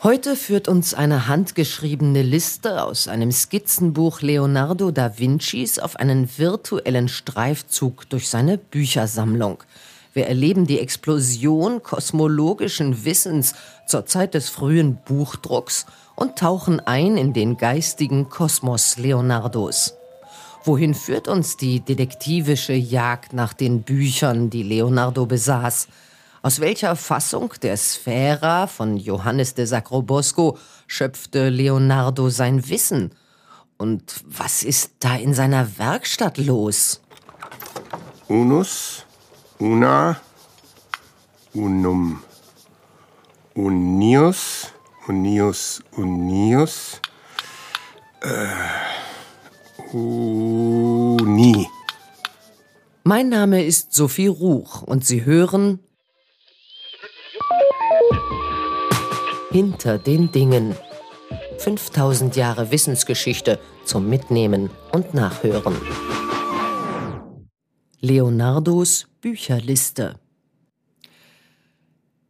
[0.00, 7.08] Heute führt uns eine handgeschriebene Liste aus einem Skizzenbuch Leonardo da Vincis auf einen virtuellen
[7.08, 9.64] Streifzug durch seine Büchersammlung.
[10.12, 13.54] Wir erleben die Explosion kosmologischen Wissens
[13.88, 15.84] zur Zeit des frühen Buchdrucks
[16.14, 19.94] und tauchen ein in den geistigen Kosmos Leonardos.
[20.62, 25.88] Wohin führt uns die detektivische Jagd nach den Büchern, die Leonardo besaß?
[26.48, 30.56] Aus welcher Fassung der Sphära von Johannes de Sacrobosco
[30.86, 33.10] schöpfte Leonardo sein Wissen?
[33.76, 37.02] Und was ist da in seiner Werkstatt los?
[38.28, 39.04] Unus,
[39.58, 40.18] una,
[41.52, 42.22] unum,
[43.52, 44.72] unius,
[45.06, 46.98] unius, unius,
[48.22, 48.46] äh,
[49.94, 51.68] uni.
[53.04, 55.80] Mein Name ist Sophie Ruch und Sie hören
[59.50, 60.76] Hinter den Dingen.
[61.56, 65.74] 5000 Jahre Wissensgeschichte zum Mitnehmen und Nachhören.
[68.00, 70.16] Leonardos Bücherliste.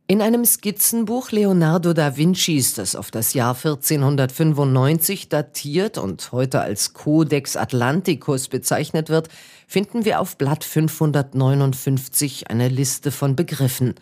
[0.06, 6.92] In einem Skizzenbuch Leonardo da Vincis, das auf das Jahr 1495 datiert und heute als
[6.92, 9.28] Codex Atlanticus bezeichnet wird,
[9.66, 13.96] finden wir auf Blatt 559 eine Liste von Begriffen.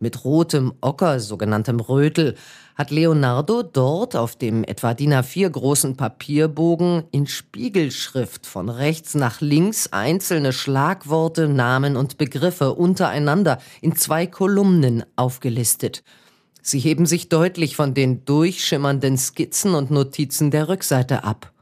[0.00, 2.36] Mit rotem Ocker, sogenanntem Rötel,
[2.76, 9.40] hat Leonardo dort auf dem etwa DIN A4 großen Papierbogen in Spiegelschrift von rechts nach
[9.40, 16.04] links einzelne Schlagworte, Namen und Begriffe untereinander in zwei Kolumnen aufgelistet.
[16.62, 21.52] Sie heben sich deutlich von den durchschimmernden Skizzen und Notizen der Rückseite ab.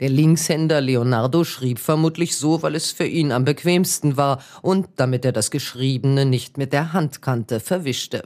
[0.00, 5.24] Der Linkshänder Leonardo schrieb vermutlich so, weil es für ihn am bequemsten war und damit
[5.24, 8.24] er das Geschriebene nicht mit der Handkante verwischte.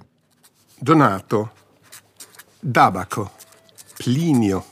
[0.81, 1.51] Donato,
[2.63, 3.31] Dabaco,
[3.99, 4.65] Plinio,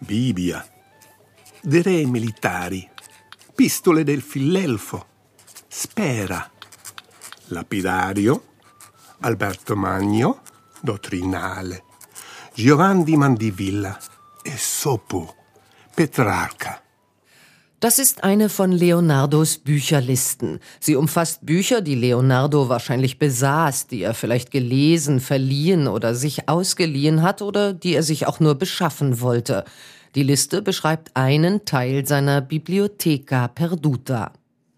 [0.00, 0.64] Bibia,
[1.62, 2.88] De Re Militari,
[3.54, 5.04] Pistole del Filelfo,
[5.70, 6.50] Spera,
[7.48, 8.42] Lapidario,
[9.20, 10.40] Alberto Magno,
[10.82, 11.82] Dottrinale,
[12.54, 13.98] Giovanni Mandivilla.
[14.44, 15.41] E Sopu.
[15.94, 16.78] Petrarca.
[17.82, 20.60] Das ist eine von Leonardos Bücherlisten.
[20.78, 27.22] Sie umfasst Bücher, die Leonardo wahrscheinlich besaß, die er vielleicht gelesen, verliehen oder sich ausgeliehen
[27.22, 29.64] hat oder die er sich auch nur beschaffen wollte.
[30.14, 34.30] Die Liste beschreibt einen Teil seiner Bibliotheca Perduta.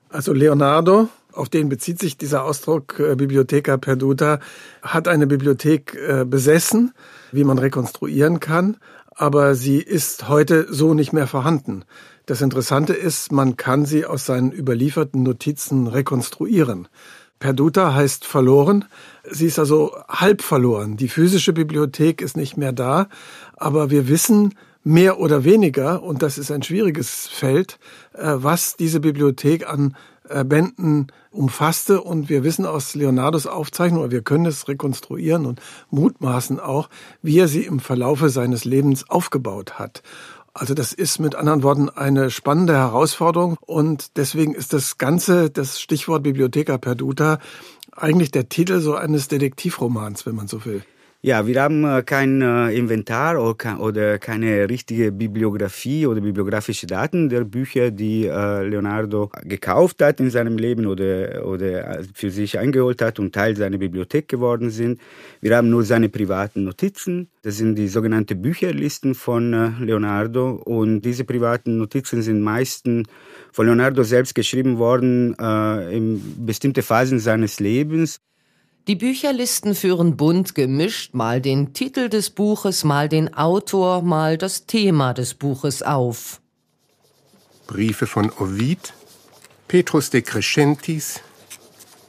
[0.09, 4.41] Also Leonardo, auf den bezieht sich dieser Ausdruck äh, Bibliotheca Perduta,
[4.81, 6.95] hat eine Bibliothek äh, besessen,
[7.33, 8.79] wie man rekonstruieren kann
[9.17, 11.85] aber sie ist heute so nicht mehr vorhanden.
[12.27, 16.89] Das Interessante ist, man kann sie aus seinen überlieferten Notizen rekonstruieren.
[17.39, 18.87] Perduta heißt verloren.
[19.31, 20.97] Sie ist also halb verloren.
[20.97, 23.09] Die physische Bibliothek ist nicht mehr da,
[23.57, 27.79] aber wir wissen mehr oder weniger, und das ist ein schwieriges Feld,
[28.13, 29.97] äh, was diese Bibliothek an
[30.45, 32.01] Bänden umfasste.
[32.03, 36.89] Und wir wissen aus Leonardos Aufzeichnung, wir können es rekonstruieren und mutmaßen auch,
[37.23, 40.03] wie er sie im Verlaufe seines Lebens aufgebaut hat.
[40.57, 45.81] Also das ist mit anderen Worten eine spannende Herausforderung und deswegen ist das Ganze, das
[45.81, 47.41] Stichwort Bibliotheca Perduta,
[47.91, 50.85] eigentlich der Titel so eines Detektivromans, wenn man so will.
[51.27, 57.45] Ja, wir haben äh, kein äh, Inventar oder keine richtige Bibliografie oder bibliografische Daten der
[57.45, 63.19] Bücher, die äh, Leonardo gekauft hat in seinem Leben oder, oder für sich eingeholt hat
[63.19, 65.01] und Teil seiner Bibliothek geworden sind.
[65.41, 67.31] Wir haben nur seine privaten Notizen.
[67.41, 73.09] Das sind die sogenannten Bücherlisten von Leonardo und diese privaten Notizen sind meistens
[73.51, 75.35] von Leonardo selbst geschrieben worden
[75.91, 78.21] in bestimmte Phasen seines Lebens.
[78.87, 84.67] Die Bücherlisten führen bunt gemischt mal den Titel des Buches, mal den Autor, mal das
[84.67, 86.43] Thema des Buches auf.
[87.67, 88.93] Briefe von Ovid,
[89.69, 91.21] Petrus de Crescentis,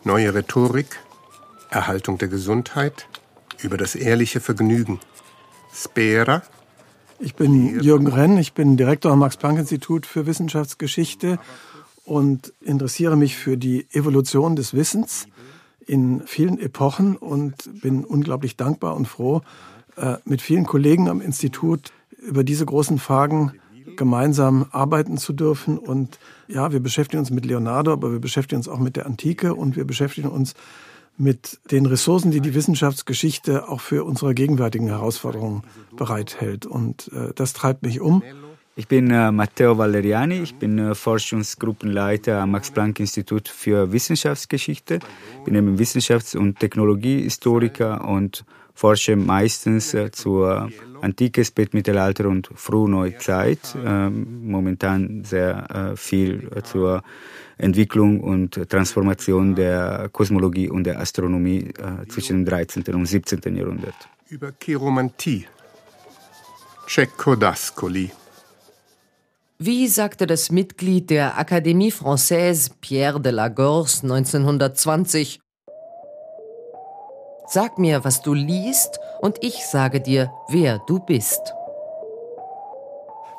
[0.03, 0.99] Neue Rhetorik,
[1.69, 3.07] Erhaltung der Gesundheit,
[3.61, 4.99] über das ehrliche Vergnügen,
[5.73, 6.43] Spera.
[7.19, 11.39] Ich bin Jürgen Renn, ich bin Direktor am Max-Planck-Institut für Wissenschaftsgeschichte
[12.03, 15.27] und interessiere mich für die Evolution des Wissens
[15.85, 19.41] in vielen Epochen und bin unglaublich dankbar und froh,
[19.97, 21.91] äh, mit vielen Kollegen am Institut
[22.21, 23.53] über diese großen Fragen
[23.95, 25.77] gemeinsam arbeiten zu dürfen.
[25.77, 29.55] Und ja, wir beschäftigen uns mit Leonardo, aber wir beschäftigen uns auch mit der Antike
[29.55, 30.53] und wir beschäftigen uns
[31.17, 35.63] mit den Ressourcen, die die Wissenschaftsgeschichte auch für unsere gegenwärtigen Herausforderungen
[35.95, 36.65] bereithält.
[36.65, 38.21] Und äh, das treibt mich um.
[38.77, 44.99] Ich bin äh, Matteo Valeriani, ich bin äh, Forschungsgruppenleiter am Max-Planck-Institut für Wissenschaftsgeschichte.
[45.37, 48.43] Ich bin eben Wissenschafts- und Technologiehistoriker und
[48.73, 50.69] forsche meistens äh, zur
[50.99, 53.77] Antike, Spätmittelalter und Frühneuzeit.
[53.81, 57.01] Ähm, momentan sehr äh, viel zur
[57.57, 62.83] Entwicklung und Transformation der Kosmologie und der Astronomie äh, zwischen dem 13.
[62.93, 63.55] und 17.
[63.55, 63.95] Jahrhundert.
[64.27, 65.47] Über Chiromantie.
[66.89, 68.24] Cecco d'Ascoli.
[69.57, 75.39] Wie sagte das Mitglied der Académie Française Pierre de la Gorce 1920,
[77.47, 81.39] Sag mir, was du liest, und ich sage dir, wer du bist.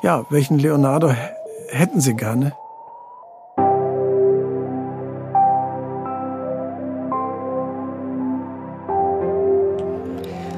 [0.01, 1.13] Ja, welchen Leonardo
[1.69, 2.51] hätten Sie gerne?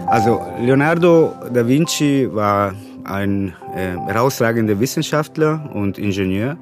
[0.07, 2.73] Also Leonardo da Vinci war
[3.05, 6.57] ein äh, herausragender Wissenschaftler und Ingenieur.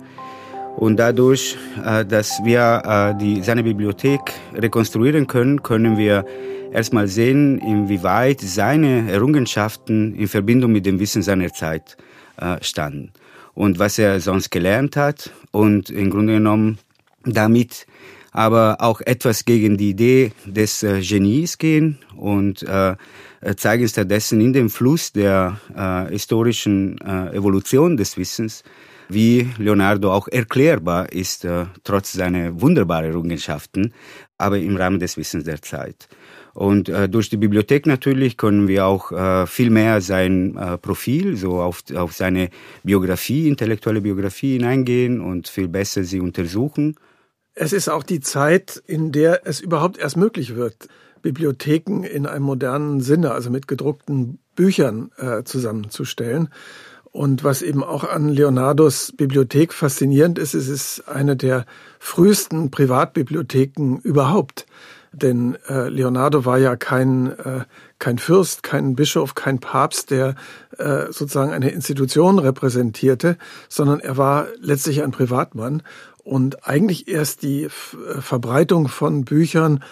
[0.77, 4.21] Und dadurch, äh, dass wir äh, die, seine Bibliothek
[4.53, 6.25] rekonstruieren können, können wir
[6.71, 11.97] erstmal sehen, inwieweit seine Errungenschaften in Verbindung mit dem Wissen seiner Zeit
[12.37, 13.11] äh, standen.
[13.53, 16.77] Und was er sonst gelernt hat und im Grunde genommen
[17.23, 17.87] damit
[18.31, 22.95] aber auch etwas gegen die Idee des äh, Genies gehen und äh,
[23.55, 28.63] zeigen stattdessen in dem Fluss der äh, historischen äh, Evolution des Wissens,
[29.09, 33.93] wie Leonardo auch erklärbar ist, äh, trotz seiner wunderbaren Errungenschaften,
[34.37, 36.07] aber im Rahmen des Wissens der Zeit.
[36.53, 41.37] Und äh, durch die Bibliothek natürlich können wir auch äh, viel mehr sein äh, Profil,
[41.37, 42.49] so auf, auf seine
[42.83, 46.95] Biografie, intellektuelle Biografie hineingehen und viel besser sie untersuchen.
[47.53, 50.87] Es ist auch die Zeit, in der es überhaupt erst möglich wird,
[51.27, 56.47] Bibliotheken in einem modernen Sinne, also mit gedruckten Büchern äh, zusammenzustellen.
[57.11, 61.65] Und was eben auch an Leonardos Bibliothek faszinierend ist, es ist eine der
[61.99, 64.67] frühesten Privatbibliotheken überhaupt.
[65.11, 67.65] Denn äh, Leonardo war ja kein, äh,
[67.99, 70.35] kein Fürst, kein Bischof, kein Papst, der
[70.77, 73.37] äh, sozusagen eine Institution repräsentierte,
[73.67, 75.83] sondern er war letztlich ein Privatmann.
[76.23, 77.69] Und eigentlich erst die äh,
[78.21, 79.83] Verbreitung von Büchern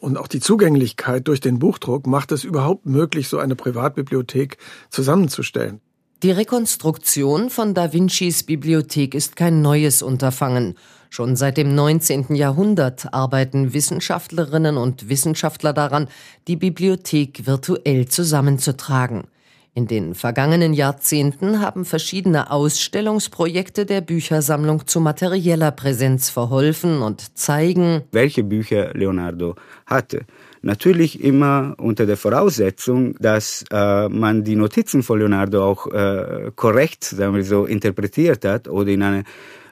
[0.00, 4.56] und auch die Zugänglichkeit durch den Buchdruck macht es überhaupt möglich, so eine Privatbibliothek
[4.90, 5.80] zusammenzustellen.
[6.22, 10.74] Die Rekonstruktion von Da Vincis Bibliothek ist kein neues Unterfangen.
[11.08, 12.34] Schon seit dem 19.
[12.34, 16.08] Jahrhundert arbeiten Wissenschaftlerinnen und Wissenschaftler daran,
[16.46, 19.24] die Bibliothek virtuell zusammenzutragen.
[19.72, 28.02] In den vergangenen Jahrzehnten haben verschiedene Ausstellungsprojekte der Büchersammlung zu materieller Präsenz verholfen und zeigen,
[28.10, 29.54] welche Bücher Leonardo
[29.86, 30.26] hatte.
[30.62, 37.04] Natürlich immer unter der Voraussetzung, dass äh, man die Notizen von Leonardo auch äh, korrekt,
[37.04, 39.24] sagen wir so, interpretiert hat oder in eine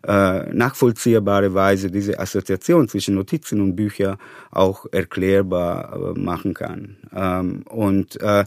[0.06, 4.16] äh, nachvollziehbare Weise diese Assoziation zwischen Notizen und Büchern
[4.52, 6.96] auch erklärbar äh, machen kann.
[7.12, 8.44] Ähm, und äh,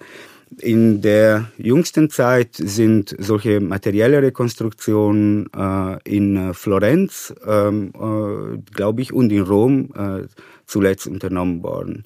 [0.60, 9.14] in der jüngsten Zeit sind solche materielle Rekonstruktionen äh, in Florenz, ähm, äh, glaube ich,
[9.14, 10.28] und in Rom äh,
[10.66, 12.06] zuletzt unternommen worden.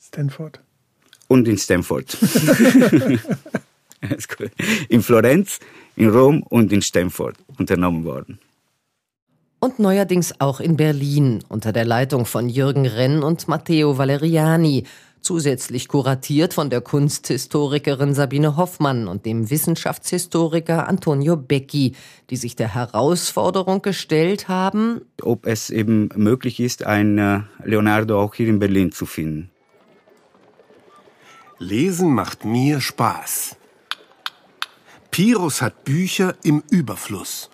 [0.00, 0.60] Stanford.
[1.28, 2.16] Und in Stanford.
[4.88, 5.60] in Florenz,
[5.94, 8.40] in Rom und in Stanford unternommen worden.
[9.60, 14.84] Und neuerdings auch in Berlin unter der Leitung von Jürgen Renn und Matteo Valeriani
[15.22, 21.94] zusätzlich kuratiert von der Kunsthistorikerin Sabine Hoffmann und dem Wissenschaftshistoriker Antonio Becchi,
[22.30, 28.34] die sich der Herausforderung gestellt haben, ob es eben möglich ist, ein äh, Leonardo auch
[28.34, 29.50] hier in Berlin zu finden.
[31.58, 33.56] Lesen macht mir Spaß.
[35.10, 37.49] Pirus hat Bücher im Überfluss.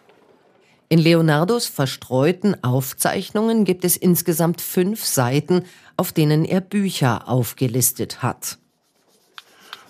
[0.88, 5.64] In Leonardos verstreuten Aufzeichnungen gibt es insgesamt fünf Seiten,
[5.97, 8.59] auf denen er Bücher aufgelistet hat.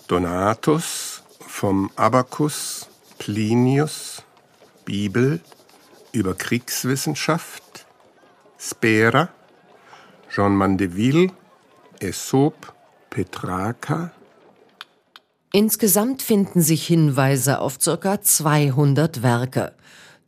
[0.07, 2.87] Donatus vom Abacus,
[3.19, 4.23] Plinius,
[4.85, 5.39] Bibel
[6.13, 7.85] über Kriegswissenschaft,
[8.57, 9.29] Spera,
[10.33, 11.31] Jean Mandeville,
[12.01, 12.73] Aesop,
[13.11, 14.11] Petrarca.
[15.51, 18.21] Insgesamt finden sich Hinweise auf ca.
[18.21, 19.76] 200 Werke.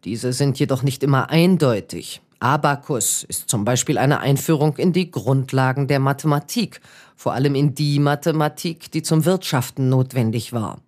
[0.05, 2.21] Diese sind jedoch nicht immer eindeutig.
[2.39, 6.79] Abakus ist zum Beispiel eine Einführung in die Grundlagen der Mathematik,
[7.17, 10.79] vor allem in die Mathematik, die zum Wirtschaften notwendig war.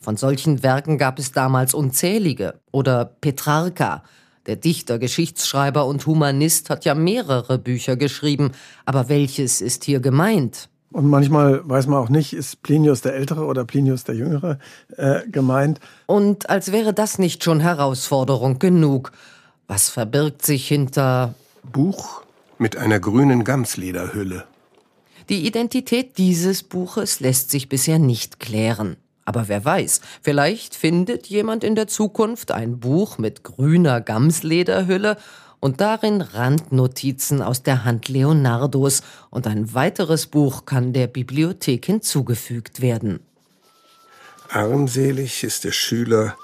[0.00, 2.60] Von solchen Werken gab es damals unzählige.
[2.70, 4.02] Oder Petrarca,
[4.46, 8.52] der Dichter, Geschichtsschreiber und Humanist, hat ja mehrere Bücher geschrieben.
[8.86, 10.69] Aber welches ist hier gemeint?
[10.92, 14.58] Und manchmal weiß man auch nicht, ist Plinius der Ältere oder Plinius der Jüngere
[14.96, 15.78] äh, gemeint.
[16.06, 19.12] Und als wäre das nicht schon Herausforderung genug.
[19.68, 22.22] Was verbirgt sich hinter Buch
[22.58, 24.44] mit einer grünen Gamslederhülle?
[25.28, 28.96] Die Identität dieses Buches lässt sich bisher nicht klären.
[29.24, 35.16] Aber wer weiß, vielleicht findet jemand in der Zukunft ein Buch mit grüner Gamslederhülle
[35.60, 42.80] und darin Randnotizen aus der Hand Leonardos und ein weiteres Buch kann der Bibliothek hinzugefügt
[42.80, 43.20] werden.
[44.48, 46.34] Armselig ist der Schüler,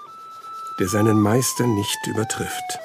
[0.78, 2.78] der seinen Meister nicht übertrifft.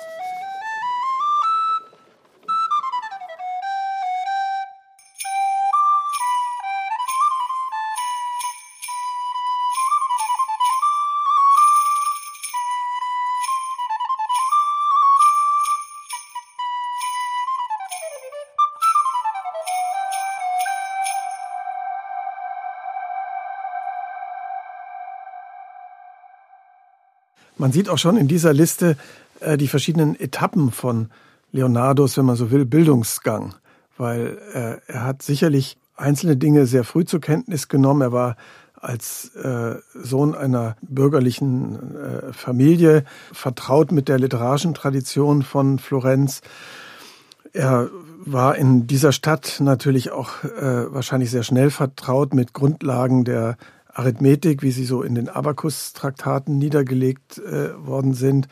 [27.61, 28.97] Man sieht auch schon in dieser Liste
[29.39, 31.11] äh, die verschiedenen Etappen von
[31.51, 33.53] Leonardos, wenn man so will, Bildungsgang,
[33.99, 38.01] weil äh, er hat sicherlich einzelne Dinge sehr früh zur Kenntnis genommen.
[38.01, 38.35] Er war
[38.73, 46.41] als äh, Sohn einer bürgerlichen äh, Familie vertraut mit der literarischen Tradition von Florenz.
[47.53, 47.91] Er
[48.25, 53.55] war in dieser Stadt natürlich auch äh, wahrscheinlich sehr schnell vertraut mit Grundlagen der
[53.93, 58.47] Arithmetik, wie sie so in den Abakus-Traktaten niedergelegt äh, worden sind.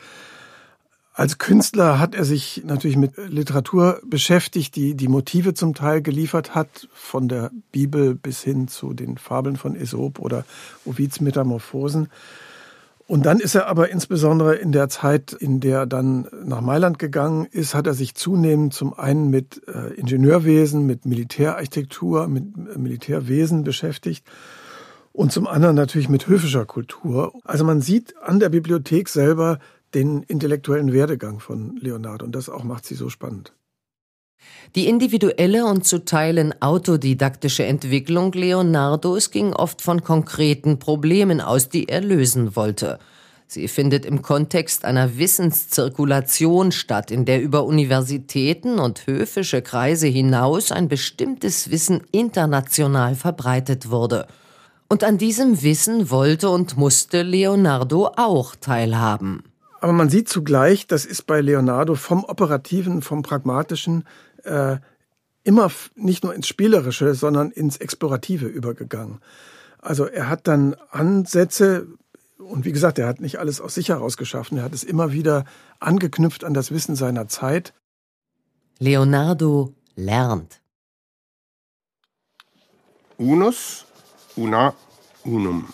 [1.12, 6.54] Als Künstler hat er sich natürlich mit Literatur beschäftigt, die die Motive zum Teil geliefert
[6.54, 10.44] hat, von der Bibel bis hin zu den Fabeln von Aesop oder
[10.86, 12.08] Ovids Metamorphosen.
[13.06, 17.00] Und dann ist er aber insbesondere in der Zeit, in der er dann nach Mailand
[17.00, 23.64] gegangen ist, hat er sich zunehmend zum einen mit äh, Ingenieurwesen, mit Militärarchitektur, mit Militärwesen
[23.64, 24.24] beschäftigt
[25.12, 27.32] und zum anderen natürlich mit höfischer Kultur.
[27.44, 29.58] Also man sieht an der Bibliothek selber
[29.94, 33.52] den intellektuellen Werdegang von Leonardo und das auch macht sie so spannend.
[34.74, 41.88] Die individuelle und zu Teilen autodidaktische Entwicklung Leonardos ging oft von konkreten Problemen aus, die
[41.88, 42.98] er lösen wollte.
[43.48, 50.70] Sie findet im Kontext einer Wissenszirkulation statt, in der über Universitäten und höfische Kreise hinaus
[50.70, 54.28] ein bestimmtes Wissen international verbreitet wurde.
[54.92, 59.44] Und an diesem Wissen wollte und musste Leonardo auch teilhaben.
[59.80, 64.04] Aber man sieht zugleich, das ist bei Leonardo vom Operativen, vom Pragmatischen
[64.42, 64.78] äh,
[65.44, 69.20] immer nicht nur ins Spielerische, sondern ins Explorative übergegangen.
[69.78, 71.86] Also er hat dann Ansätze,
[72.38, 75.12] und wie gesagt, er hat nicht alles aus sich heraus geschaffen, er hat es immer
[75.12, 75.44] wieder
[75.78, 77.74] angeknüpft an das Wissen seiner Zeit.
[78.80, 80.60] Leonardo lernt.
[83.18, 83.86] Unus
[84.36, 84.74] una
[85.24, 85.66] unum.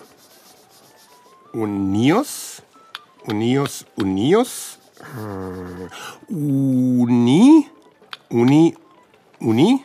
[1.53, 2.63] Unius,
[3.27, 4.79] unius, unius,
[6.29, 7.67] uni,
[8.29, 8.75] uni,
[9.41, 9.85] uni,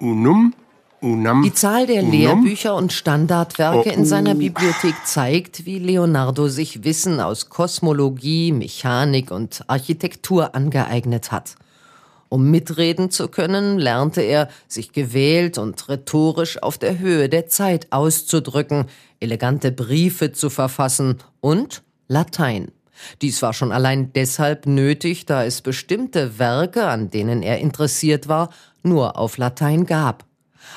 [0.00, 0.54] unum,
[1.00, 1.42] unam.
[1.42, 2.12] Die Zahl der unum.
[2.12, 4.38] Lehrbücher und Standardwerke Oh, in seiner uh.
[4.38, 11.56] Bibliothek zeigt, wie Leonardo sich Wissen aus Kosmologie, Mechanik und Architektur angeeignet hat.
[12.28, 17.86] Um mitreden zu können, lernte er, sich gewählt und rhetorisch auf der Höhe der Zeit
[17.90, 18.86] auszudrücken,
[19.20, 22.72] elegante Briefe zu verfassen und Latein.
[23.22, 28.50] Dies war schon allein deshalb nötig, da es bestimmte Werke, an denen er interessiert war,
[28.82, 30.24] nur auf Latein gab.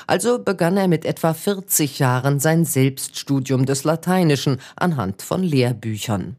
[0.08, 6.36] Also begann er mit etwa 40 Jahren sein Selbststudium des Lateinischen anhand von Lehrbüchern.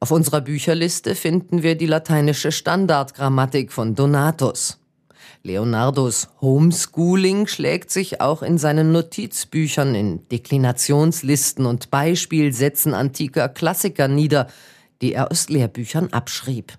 [0.00, 4.78] Auf unserer Bücherliste finden wir die lateinische Standardgrammatik von Donatus.
[5.42, 14.48] Leonardos Homeschooling schlägt sich auch in seinen Notizbüchern, in Deklinationslisten und Beispielsätzen antiker Klassiker nieder,
[15.02, 16.74] die er aus Lehrbüchern abschrieb.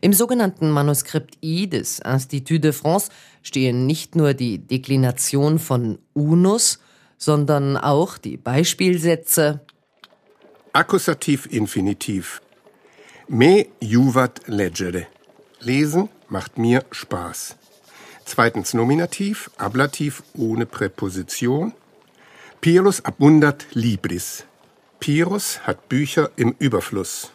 [0.00, 3.10] Im sogenannten Manuskript I des Institut de France
[3.42, 6.78] stehen nicht nur die Deklination von Unus,
[7.16, 9.60] sondern auch die Beispielsätze
[10.72, 12.40] Akkusativ Infinitiv.
[13.32, 15.06] Me juvat leggere.
[15.60, 17.54] Lesen macht mir Spaß.
[18.24, 21.72] Zweitens Nominativ, Ablativ ohne Präposition.
[22.60, 24.42] Pirus abundat libris.
[24.98, 27.30] Pirus hat Bücher im Überfluss.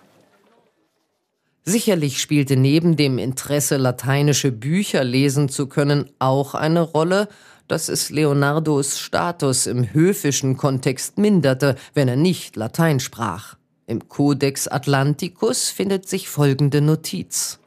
[1.63, 7.29] Sicherlich spielte neben dem Interesse, lateinische Bücher lesen zu können, auch eine Rolle,
[7.69, 13.55] dass es Leonardos Status im höfischen Kontext minderte, wenn er nicht Latein sprach.
[13.87, 17.59] Im Codex Atlanticus findet sich folgende Notiz.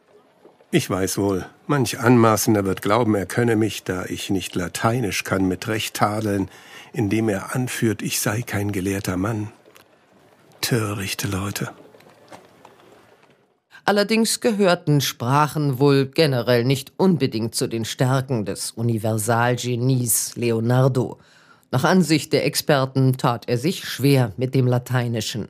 [0.70, 5.46] Ich weiß wohl, Manch Anmaßender wird glauben, er könne mich, da ich nicht Lateinisch kann,
[5.46, 6.50] mit Recht tadeln,
[6.92, 9.52] indem er anführt, ich sei kein gelehrter Mann.
[10.60, 11.70] Törichte Leute.
[13.84, 21.18] Allerdings gehörten Sprachen wohl generell nicht unbedingt zu den Stärken des Universalgenies Leonardo.
[21.70, 25.48] Nach Ansicht der Experten tat er sich schwer mit dem Lateinischen.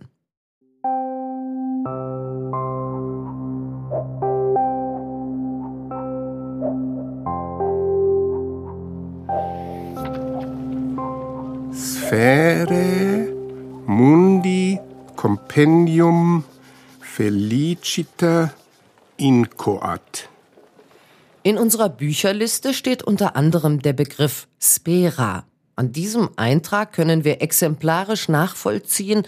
[12.09, 13.29] Sphäre
[13.87, 14.81] mundi
[15.15, 16.43] compendium
[17.01, 18.51] felicita
[19.19, 20.31] incoat.
[21.43, 25.45] In unserer Bücherliste steht unter anderem der Begriff Spera.
[25.77, 29.25] An diesem Eintrag können wir exemplarisch nachvollziehen,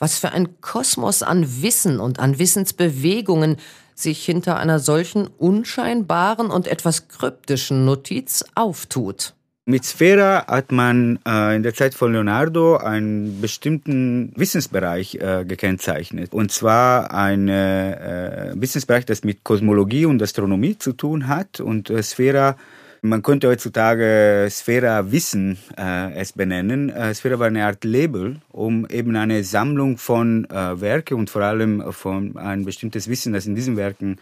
[0.00, 3.58] was für ein Kosmos an Wissen und an Wissensbewegungen
[3.94, 9.34] sich hinter einer solchen unscheinbaren und etwas kryptischen Notiz auftut.
[9.66, 16.34] Mit Sphära hat man äh, in der Zeit von Leonardo einen bestimmten Wissensbereich äh, gekennzeichnet.
[16.34, 21.60] Und zwar ein äh, Wissensbereich, das mit Kosmologie und Astronomie zu tun hat.
[21.60, 22.58] Und äh, Sphära
[23.04, 26.88] man könnte heutzutage Sphära Wissen äh, es benennen.
[26.88, 31.42] Äh, Sphära war eine Art Label, um eben eine Sammlung von äh, Werke und vor
[31.42, 34.16] allem von ein bestimmtes Wissen, das in diesen Werken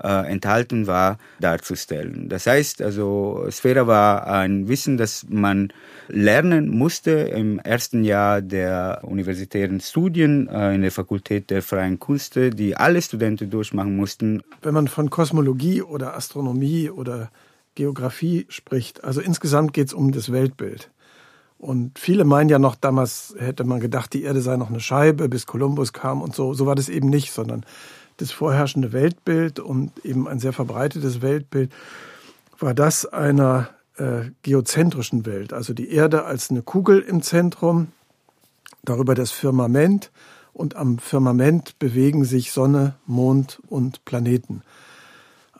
[0.00, 2.28] äh, enthalten war, darzustellen.
[2.28, 5.72] Das heißt also, Sphära war ein Wissen, das man
[6.06, 12.50] lernen musste im ersten Jahr der universitären Studien äh, in der Fakultät der freien Künste,
[12.50, 14.42] die alle Studenten durchmachen mussten.
[14.62, 17.30] Wenn man von Kosmologie oder Astronomie oder
[17.78, 20.90] Geografie spricht, also insgesamt geht es um das Weltbild.
[21.58, 25.28] Und viele meinen ja noch, damals hätte man gedacht, die Erde sei noch eine Scheibe,
[25.28, 26.54] bis Kolumbus kam und so.
[26.54, 27.64] So war das eben nicht, sondern
[28.16, 31.70] das vorherrschende Weltbild und eben ein sehr verbreitetes Weltbild
[32.58, 37.92] war das einer äh, geozentrischen Welt, also die Erde als eine Kugel im Zentrum,
[38.82, 40.10] darüber das Firmament
[40.52, 44.62] und am Firmament bewegen sich Sonne, Mond und Planeten.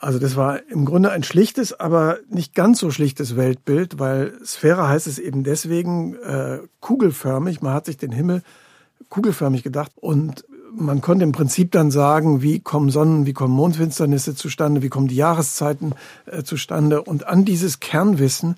[0.01, 4.89] Also das war im Grunde ein schlichtes, aber nicht ganz so schlichtes Weltbild, weil Sphäre
[4.89, 7.63] heißt es eben deswegen äh, kugelförmig.
[7.63, 8.43] Man hat sich den Himmel
[9.09, 14.35] kugelförmig gedacht und man konnte im Prinzip dann sagen, wie kommen Sonnen, wie kommen Mondfinsternisse
[14.35, 15.95] zustande, wie kommen die Jahreszeiten
[16.27, 17.03] äh, zustande.
[17.03, 18.57] Und an dieses Kernwissen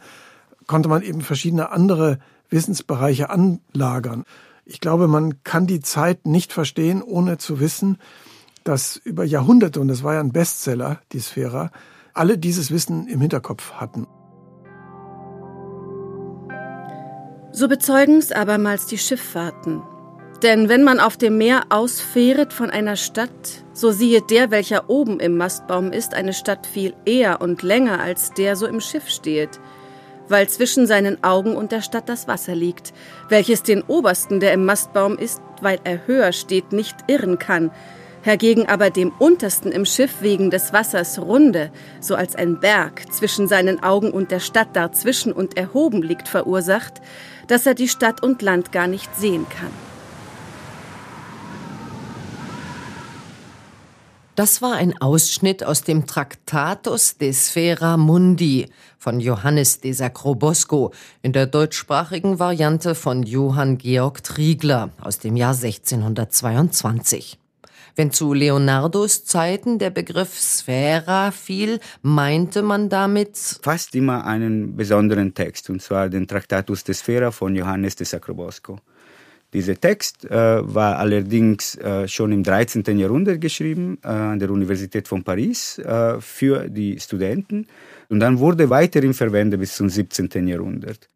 [0.66, 2.18] konnte man eben verschiedene andere
[2.50, 4.24] Wissensbereiche anlagern.
[4.64, 7.98] Ich glaube, man kann die Zeit nicht verstehen, ohne zu wissen,
[8.70, 11.72] dass über Jahrhunderte, und das war ja ein Bestseller, die Sphäre,
[12.14, 14.06] alle dieses Wissen im Hinterkopf hatten.
[17.50, 19.82] So bezeugen's abermals die Schifffahrten,
[20.44, 25.18] denn wenn man auf dem Meer ausfähret von einer Stadt, so siehet der, welcher oben
[25.18, 29.58] im Mastbaum ist, eine Stadt viel eher und länger als der so im Schiff steht,
[30.28, 32.94] weil zwischen seinen Augen und der Stadt das Wasser liegt,
[33.28, 37.72] welches den obersten, der im Mastbaum ist, weil er höher steht, nicht irren kann,
[38.22, 43.48] hergegen aber dem untersten im Schiff wegen des Wassers runde, so als ein Berg zwischen
[43.48, 47.00] seinen Augen und der Stadt dazwischen und erhoben liegt, verursacht,
[47.48, 49.70] dass er die Stadt und Land gar nicht sehen kann.
[54.36, 61.32] Das war ein Ausschnitt aus dem Tractatus de Sphera Mundi von Johannes de Sacrobosco in
[61.32, 67.39] der deutschsprachigen Variante von Johann Georg Triegler aus dem Jahr 1622.
[68.00, 75.34] Wenn zu Leonardos Zeiten der Begriff Sphära fiel, meinte man damit fast immer einen besonderen
[75.34, 78.78] Text, und zwar den Tractatus de Sphära von Johannes de Sacrobosco.
[79.52, 82.98] Dieser Text äh, war allerdings äh, schon im 13.
[82.98, 87.66] Jahrhundert geschrieben äh, an der Universität von Paris äh, für die Studenten
[88.08, 90.48] und dann wurde weiterhin verwendet bis zum 17.
[90.48, 91.10] Jahrhundert.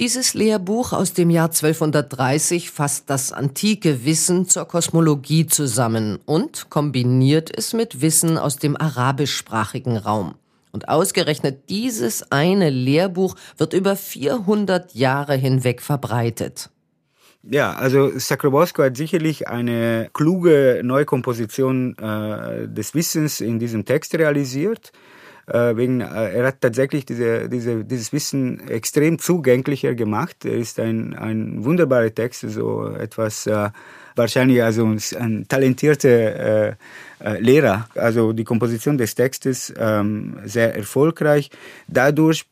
[0.00, 7.54] Dieses Lehrbuch aus dem Jahr 1230 fasst das antike Wissen zur Kosmologie zusammen und kombiniert
[7.54, 10.36] es mit Wissen aus dem arabischsprachigen Raum.
[10.72, 16.70] Und ausgerechnet dieses eine Lehrbuch wird über 400 Jahre hinweg verbreitet.
[17.42, 24.92] Ja, also Sacrobosco hat sicherlich eine kluge Neukomposition äh, des Wissens in diesem Text realisiert.
[25.50, 30.44] Äh, wegen, äh, er hat tatsächlich diese, diese, dieses Wissen extrem zugänglicher gemacht.
[30.44, 33.70] Er ist ein, ein wunderbarer Text, so etwas äh,
[34.20, 36.74] wahrscheinlich also ein talentierter äh,
[37.20, 37.88] äh, Lehrer.
[37.94, 41.50] Also die Komposition des Textes ähm, sehr erfolgreich.
[41.88, 42.46] Dadurch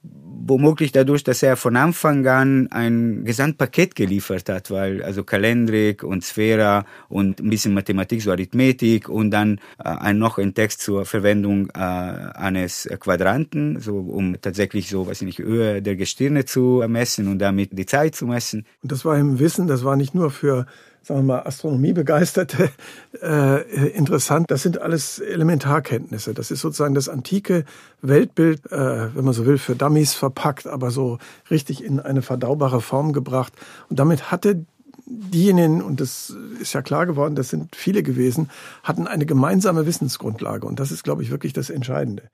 [0.49, 6.25] womöglich dadurch, dass er von Anfang an ein Gesamtpaket geliefert hat, weil also Kalendrik und
[6.25, 11.05] Sphära und ein bisschen Mathematik, so Arithmetik und dann äh, ein, noch ein Text zur
[11.05, 16.83] Verwendung äh, eines Quadranten, so um tatsächlich so, weiß ich nicht, Höhe der Gestirne zu
[16.89, 18.65] messen und damit die Zeit zu messen.
[18.83, 20.67] Und das war im Wissen, das war nicht nur für
[21.03, 22.71] sagen wir mal, Astronomiebegeisterte
[23.23, 24.51] äh, interessant.
[24.51, 26.35] Das sind alles Elementarkenntnisse.
[26.35, 27.65] Das ist sozusagen das antike
[28.03, 31.19] Weltbild, äh, wenn man so will, für Dummies verpackt, aber so
[31.51, 33.53] richtig in eine verdaubare Form gebracht.
[33.89, 34.65] Und damit hatte
[35.07, 38.51] diejenigen, und das ist ja klar geworden, das sind viele gewesen,
[38.83, 40.67] hatten eine gemeinsame Wissensgrundlage.
[40.67, 42.25] Und das ist, glaube ich, wirklich das Entscheidende.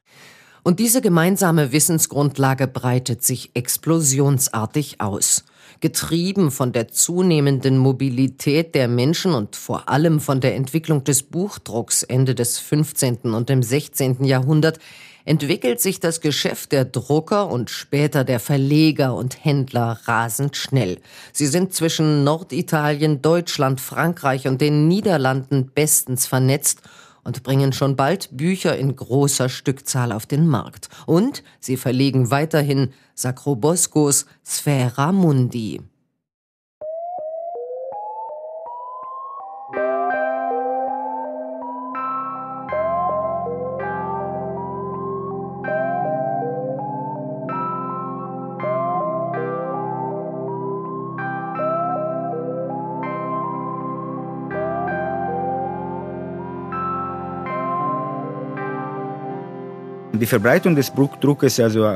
[0.63, 5.45] Und diese gemeinsame Wissensgrundlage breitet sich explosionsartig aus.
[5.81, 12.03] Getrieben von der zunehmenden Mobilität der Menschen und vor allem von der Entwicklung des Buchdrucks
[12.03, 13.35] Ende des 15.
[13.35, 14.25] und im 16.
[14.25, 14.79] Jahrhundert
[15.25, 20.99] entwickelt sich das Geschäft der Drucker und später der Verleger und Händler rasend schnell.
[21.33, 26.83] Sie sind zwischen Norditalien, Deutschland, Frankreich und den Niederlanden bestens vernetzt
[27.25, 30.89] und bringen schon bald Bücher in großer Stückzahl auf den Markt.
[31.07, 35.81] Und sie verlegen weiterhin Sacroboscos Sphera Mundi.
[60.21, 61.89] Die Verbreitung des Buchdruckes also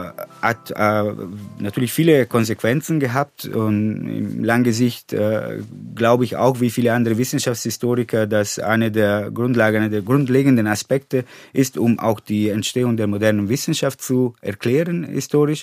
[0.42, 1.04] hat äh,
[1.60, 5.60] natürlich viele Konsequenzen gehabt und im lange Sicht äh,
[5.94, 11.24] glaube ich auch wie viele andere Wissenschaftshistoriker, dass eine der Grundlagen, eine der grundlegenden Aspekte
[11.52, 15.62] ist, um auch die Entstehung der modernen Wissenschaft zu erklären historisch.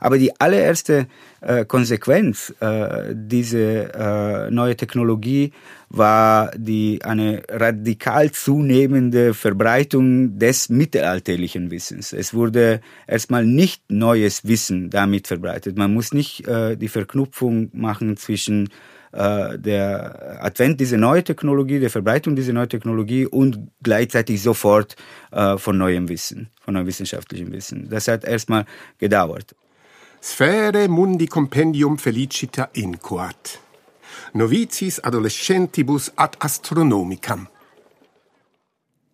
[0.00, 1.06] Aber die allererste
[1.40, 5.52] äh, Konsequenz äh, dieser äh, neue Technologie
[5.88, 12.12] war die eine radikal zunehmende Verbreitung des mittelalterlichen Wissens.
[12.12, 15.76] Es wurde erstmal nicht neues Wissen damit verbreitet.
[15.78, 18.68] Man muss nicht äh, die Verknüpfung machen zwischen
[19.12, 24.96] äh, der Advent dieser neuen Technologie, der Verbreitung dieser neuen Technologie und gleichzeitig sofort
[25.32, 27.88] äh, von neuem Wissen, von neuem wissenschaftlichem Wissen.
[27.88, 28.66] Das hat erstmal
[28.98, 29.54] gedauert.
[30.28, 33.60] Sphäre mundi compendium felicita inquat.
[34.32, 37.46] Novicis adolescentibus ad astronomicam.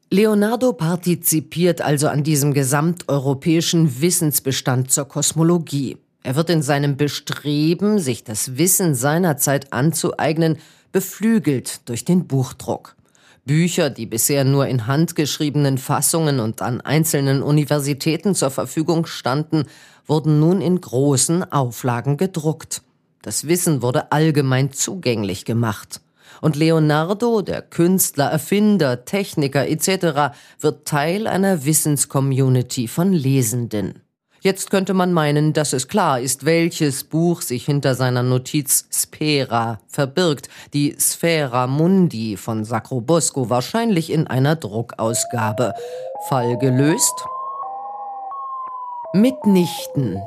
[0.09, 5.99] Leonardo partizipiert also an diesem gesamteuropäischen Wissensbestand zur Kosmologie.
[6.23, 10.57] Er wird in seinem Bestreben, sich das Wissen seiner Zeit anzueignen,
[10.93, 12.97] beflügelt durch den Buchdruck.
[13.45, 19.67] Bücher, die bisher nur in handgeschriebenen Fassungen und an einzelnen Universitäten zur Verfügung standen,
[20.07, 22.83] wurden nun in großen Auflagen gedruckt.
[23.23, 26.01] Das Wissen wurde allgemein zugänglich gemacht.
[26.41, 34.03] Und Leonardo, der Künstler, Erfinder, Techniker etc., wird Teil einer Wissenscommunity von Lesenden.
[34.41, 39.79] Jetzt könnte man meinen, dass es klar ist, welches Buch sich hinter seiner Notiz Spera
[39.87, 40.49] verbirgt.
[40.75, 45.75] Die Sphera Mundi von Sacrobosco wahrscheinlich in einer Druckausgabe.
[46.29, 47.15] Fall gelöst?
[49.15, 50.23] Mitnichten.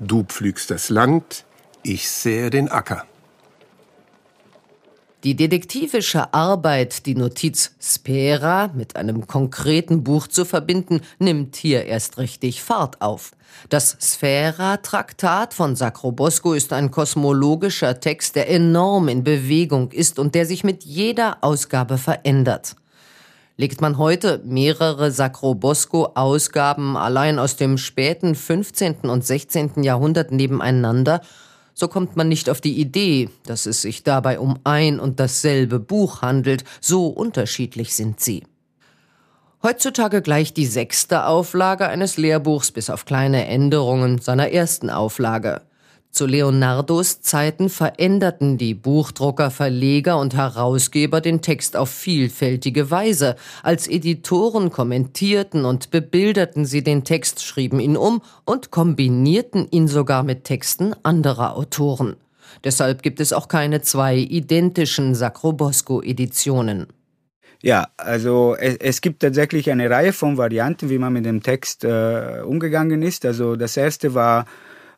[0.00, 1.44] Du pflügst das Land,
[1.84, 3.04] ich sähe den Acker.
[5.22, 12.18] Die detektivische Arbeit, die Notiz Spera mit einem konkreten Buch zu verbinden, nimmt hier erst
[12.18, 13.30] richtig Fahrt auf.
[13.68, 20.44] Das Sphära-Traktat von Sacrobosco ist ein kosmologischer Text, der enorm in Bewegung ist und der
[20.44, 22.74] sich mit jeder Ausgabe verändert.
[23.56, 29.02] Legt man heute mehrere Sacrobosco-Ausgaben allein aus dem späten 15.
[29.02, 29.84] und 16.
[29.84, 31.20] Jahrhundert nebeneinander,
[31.72, 35.78] so kommt man nicht auf die Idee, dass es sich dabei um ein und dasselbe
[35.78, 38.44] Buch handelt, so unterschiedlich sind sie.
[39.62, 45.62] Heutzutage gleicht die sechste Auflage eines Lehrbuchs bis auf kleine Änderungen seiner ersten Auflage.
[46.14, 53.34] Zu Leonardos Zeiten veränderten die Buchdrucker, Verleger und Herausgeber den Text auf vielfältige Weise.
[53.64, 60.22] Als Editoren kommentierten und bebilderten sie den Text, schrieben ihn um und kombinierten ihn sogar
[60.22, 62.14] mit Texten anderer Autoren.
[62.62, 66.86] Deshalb gibt es auch keine zwei identischen Sacrobosco-Editionen.
[67.60, 71.82] Ja, also es, es, gibt tatsächlich eine Reihe von Varianten, wie man mit dem Text
[71.82, 73.24] äh, umgegangen ist.
[73.24, 74.44] Also das erste war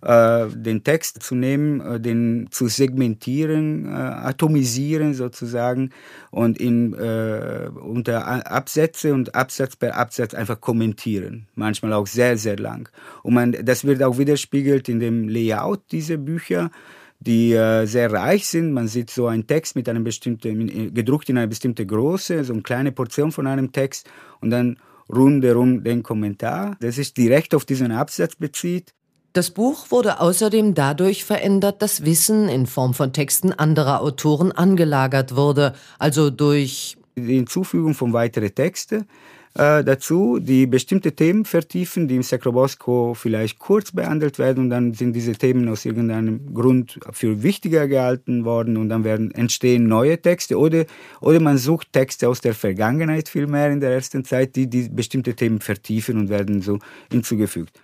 [0.06, 5.90] äh, den Text zu nehmen, äh, den zu segmentieren, äh, atomisieren sozusagen
[6.30, 11.48] und in äh, unter Absätze und Absatz per Absatz einfach kommentieren.
[11.56, 12.88] Manchmal auch sehr, sehr lang.
[13.22, 16.70] Und man, das wird auch widerspiegelt in dem Layout dieser Bücher
[17.18, 18.72] die äh, sehr reich sind.
[18.72, 22.60] Man sieht so einen Text mit einem bestimmten, gedruckt in einer bestimmten Größe, so eine
[22.60, 24.08] kleine Portion von einem Text
[24.40, 24.76] und dann
[25.08, 28.92] rundherum den Kommentar, der sich direkt auf diesen Absatz bezieht.
[29.36, 35.36] Das Buch wurde außerdem dadurch verändert, dass Wissen in Form von Texten anderer Autoren angelagert
[35.36, 39.06] wurde, also durch die Hinzufügung von weiteren Texten
[39.52, 44.94] äh, dazu, die bestimmte Themen vertiefen, die im Sacrobosco vielleicht kurz behandelt werden und dann
[44.94, 50.18] sind diese Themen aus irgendeinem Grund für wichtiger gehalten worden und dann werden entstehen neue
[50.18, 50.86] Texte oder,
[51.20, 55.34] oder man sucht Texte aus der Vergangenheit vielmehr in der ersten Zeit, die, die bestimmte
[55.34, 56.78] Themen vertiefen und werden so
[57.12, 57.82] hinzugefügt.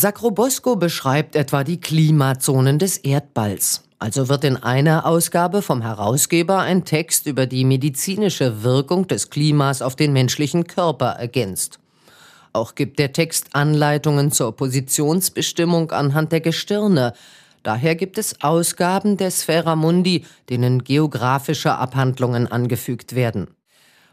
[0.00, 3.82] Sacrobosco beschreibt etwa die Klimazonen des Erdballs.
[3.98, 9.82] Also wird in einer Ausgabe vom Herausgeber ein Text über die medizinische Wirkung des Klimas
[9.82, 11.80] auf den menschlichen Körper ergänzt.
[12.54, 17.12] Auch gibt der Text Anleitungen zur Positionsbestimmung anhand der Gestirne.
[17.62, 23.48] Daher gibt es Ausgaben der Sphera Mundi, denen geografische Abhandlungen angefügt werden.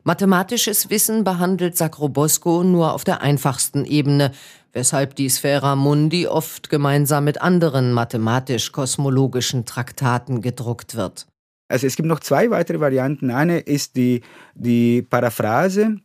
[0.07, 4.31] Mathematisches Wissen behandelt Sacrobosco nur auf der einfachsten Ebene,
[4.73, 11.27] weshalb die Sphera Mundi oft gemeinsam mit anderen mathematisch-kosmologischen Traktaten gedruckt wird.
[11.67, 13.29] Also es gibt noch zwei weitere Varianten.
[13.31, 14.21] Eine ist die,
[14.55, 15.97] die Paraphrase.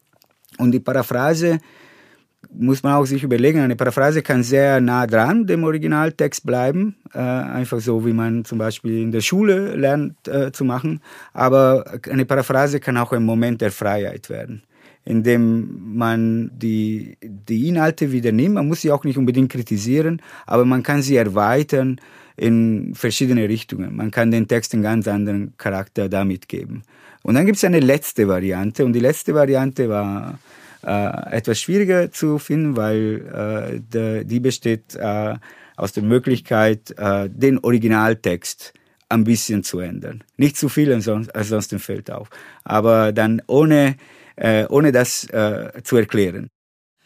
[0.58, 1.60] Und die Paraphrase
[2.50, 7.18] muss man auch sich überlegen, eine Paraphrase kann sehr nah dran dem Originaltext bleiben, äh,
[7.18, 11.00] einfach so wie man zum Beispiel in der Schule lernt äh, zu machen.
[11.32, 14.62] Aber eine Paraphrase kann auch ein Moment der Freiheit werden,
[15.04, 18.54] indem man die, die Inhalte wieder nimmt.
[18.54, 22.00] Man muss sie auch nicht unbedingt kritisieren, aber man kann sie erweitern
[22.36, 23.96] in verschiedene Richtungen.
[23.96, 26.82] Man kann den Text einen ganz anderen Charakter damit geben.
[27.22, 30.38] Und dann gibt es eine letzte Variante und die letzte Variante war
[30.84, 35.34] äh, etwas schwieriger zu finden, weil äh, de, die besteht äh,
[35.76, 38.72] aus der Möglichkeit, äh, den Originaltext
[39.08, 40.24] ein bisschen zu ändern.
[40.36, 42.28] Nicht zu viel, ansonsten fällt auf.
[42.64, 43.94] Aber dann ohne, äh,
[44.68, 46.48] ohne das äh, zu erklären.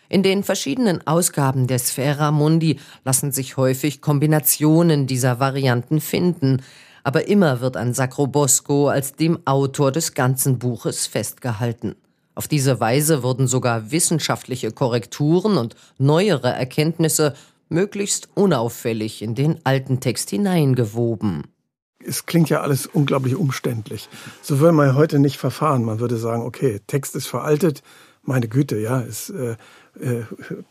[0.08, 6.62] In den verschiedenen Ausgaben der Sphera Mundi lassen sich häufig Kombinationen dieser Varianten finden,
[7.02, 11.96] aber immer wird an Sacrobosco als dem Autor des ganzen Buches festgehalten.
[12.34, 17.34] Auf diese Weise wurden sogar wissenschaftliche Korrekturen und neuere Erkenntnisse
[17.68, 21.44] möglichst unauffällig in den alten Text hineingewoben.
[22.06, 24.08] Es klingt ja alles unglaublich umständlich.
[24.42, 25.84] So würde man heute nicht verfahren.
[25.84, 27.82] Man würde sagen, okay, Text ist veraltet,
[28.22, 29.56] meine Güte, ja, ist äh,
[30.00, 30.24] äh,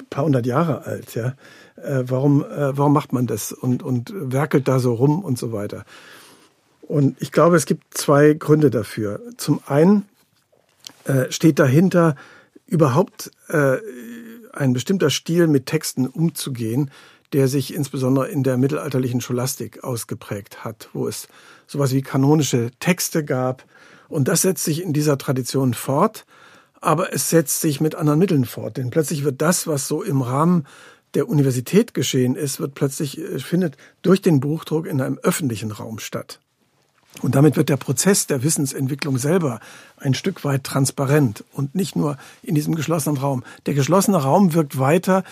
[0.09, 1.35] paar hundert Jahre alt, ja.
[1.77, 5.51] Äh, warum, äh, warum macht man das und, und werkelt da so rum und so
[5.51, 5.85] weiter?
[6.81, 9.21] Und ich glaube, es gibt zwei Gründe dafür.
[9.37, 10.05] Zum einen
[11.05, 12.15] äh, steht dahinter,
[12.67, 13.77] überhaupt äh,
[14.53, 16.91] ein bestimmter Stil mit Texten umzugehen,
[17.33, 21.27] der sich insbesondere in der mittelalterlichen Scholastik ausgeprägt hat, wo es
[21.67, 23.65] sowas wie kanonische Texte gab.
[24.07, 26.25] Und das setzt sich in dieser Tradition fort,
[26.81, 28.77] aber es setzt sich mit anderen Mitteln fort.
[28.77, 30.65] Denn plötzlich wird das, was so im Rahmen
[31.15, 35.99] der Universität geschehen ist, wird plötzlich, äh, findet durch den Buchdruck in einem öffentlichen Raum
[35.99, 36.39] statt.
[37.21, 39.61] Und damit wird der Prozess der Wissensentwicklung selber
[39.97, 43.43] ein Stück weit transparent und nicht nur in diesem geschlossenen Raum.
[43.65, 45.23] Der geschlossene Raum wirkt weiter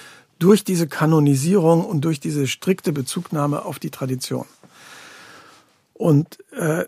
[0.43, 4.45] durch diese Kanonisierung und durch diese strikte Bezugnahme auf die Tradition.
[5.93, 6.83] Und äh,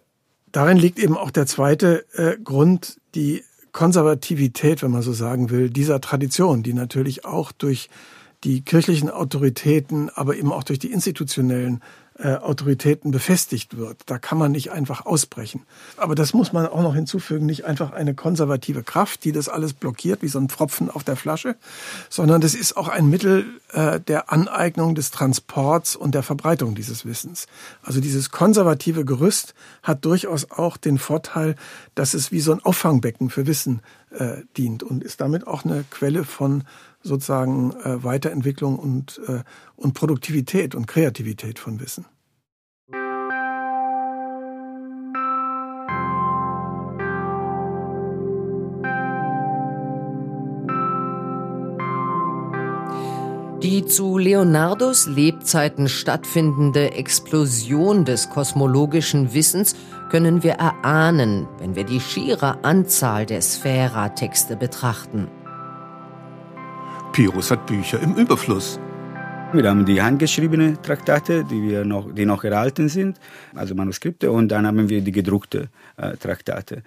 [0.51, 5.69] darin liegt eben auch der zweite äh, Grund, die Konservativität, wenn man so sagen will,
[5.69, 7.89] dieser Tradition, die natürlich auch durch
[8.43, 11.81] die kirchlichen Autoritäten, aber eben auch durch die institutionellen
[12.17, 13.97] äh, Autoritäten befestigt wird.
[14.05, 15.63] Da kann man nicht einfach ausbrechen.
[15.97, 19.73] Aber das muss man auch noch hinzufügen, nicht einfach eine konservative Kraft, die das alles
[19.73, 21.55] blockiert, wie so ein Pfropfen auf der Flasche,
[22.09, 27.05] sondern das ist auch ein Mittel äh, der Aneignung, des Transports und der Verbreitung dieses
[27.05, 27.47] Wissens.
[27.83, 31.55] Also dieses konservative Gerüst hat durchaus auch den Vorteil,
[31.95, 35.83] dass es wie so ein Auffangbecken für Wissen äh, dient und ist damit auch eine
[35.89, 36.63] Quelle von
[37.05, 39.43] sozusagen äh, Weiterentwicklung und, äh,
[39.75, 42.05] und Produktivität und Kreativität von Wissen.
[53.63, 59.75] Die zu Leonardos Lebzeiten stattfindende Explosion des kosmologischen Wissens
[60.11, 65.29] können wir erahnen, wenn wir die schiere Anzahl der Sphära-Texte betrachten.
[67.15, 68.77] Pyrrhus hat Bücher im Überfluss.
[69.53, 73.21] Wir haben die handgeschriebene Traktate, die, wir noch, die noch erhalten sind,
[73.53, 76.83] also Manuskripte, und dann haben wir die gedruckte äh, Traktate.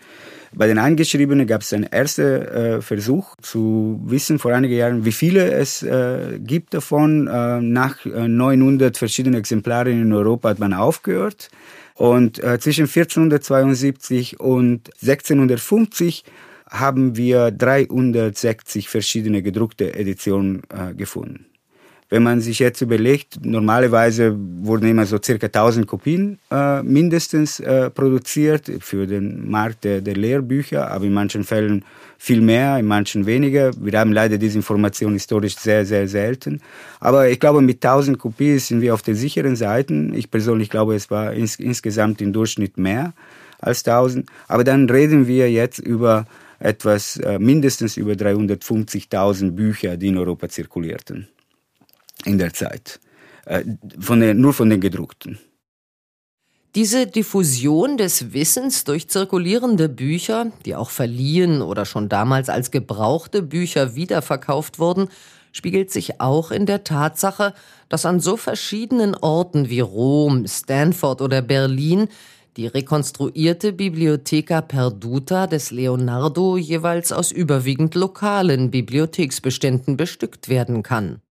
[0.52, 5.12] Bei den handgeschriebenen gab es einen ersten äh, Versuch zu wissen vor einigen Jahren, wie
[5.12, 7.26] viele es äh, gibt davon.
[7.26, 11.48] Äh, nach 900 äh, verschiedenen Exemplaren in Europa hat man aufgehört.
[11.94, 16.22] Und äh, zwischen 1472 und 1650
[16.70, 21.46] haben wir 360 verschiedene gedruckte Editionen äh, gefunden.
[22.11, 27.90] Wenn man sich jetzt überlegt, normalerweise wurden immer so circa 1000 Kopien äh, mindestens äh,
[27.90, 31.85] produziert für den Markt der, der Lehrbücher, aber in manchen Fällen
[32.16, 33.72] viel mehr, in manchen weniger.
[33.78, 36.62] Wir haben leider diese Information historisch sehr, sehr selten.
[36.98, 40.11] Aber ich glaube, mit 1000 Kopien sind wir auf der sicheren Seite.
[40.14, 43.12] Ich persönlich glaube, es war ins, insgesamt im Durchschnitt mehr
[43.61, 44.26] als 1000.
[44.48, 46.24] Aber dann reden wir jetzt über
[46.58, 51.28] etwas, äh, mindestens über 350.000 Bücher, die in Europa zirkulierten
[52.24, 53.00] in der Zeit.
[53.46, 53.64] Äh,
[53.98, 55.38] von den, nur von den gedruckten.
[56.74, 63.42] Diese Diffusion des Wissens durch zirkulierende Bücher, die auch verliehen oder schon damals als gebrauchte
[63.42, 65.08] Bücher wiederverkauft wurden,
[65.52, 67.54] spiegelt sich auch in der Tatsache,
[67.88, 72.08] dass an so verschiedenen Orten wie Rom, Stanford oder Berlin
[72.58, 81.22] die rekonstruierte Bibliotheca Perduta des Leonardo jeweils aus überwiegend lokalen Bibliotheksbeständen bestückt werden kann.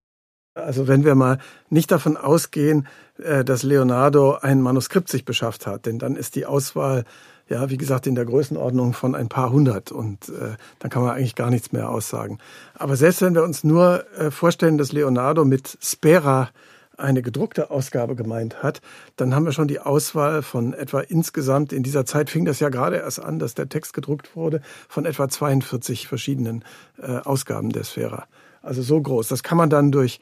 [0.56, 1.38] Also wenn wir mal
[1.70, 2.88] nicht davon ausgehen,
[3.22, 7.04] äh, dass Leonardo ein Manuskript sich beschafft hat, denn dann ist die Auswahl,
[7.50, 11.12] ja, wie gesagt, in der Größenordnung von ein paar hundert und äh, dann kann man
[11.16, 12.40] eigentlich gar nichts mehr aussagen.
[12.74, 16.50] Aber selbst wenn wir uns nur äh, vorstellen, dass Leonardo mit Spera
[16.98, 18.82] eine gedruckte Ausgabe gemeint hat,
[19.16, 22.70] dann haben wir schon die Auswahl von etwa insgesamt, in dieser Zeit fing das ja
[22.70, 26.64] gerade erst an, dass der Text gedruckt wurde, von etwa 42 verschiedenen
[27.02, 28.24] äh, Ausgaben der Sphäre.
[28.62, 29.28] Also so groß.
[29.28, 30.20] Das kann man dann durch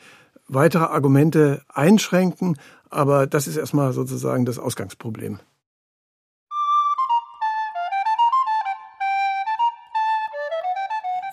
[0.48, 2.58] weitere Argumente einschränken,
[2.90, 5.40] aber das ist erstmal sozusagen das Ausgangsproblem.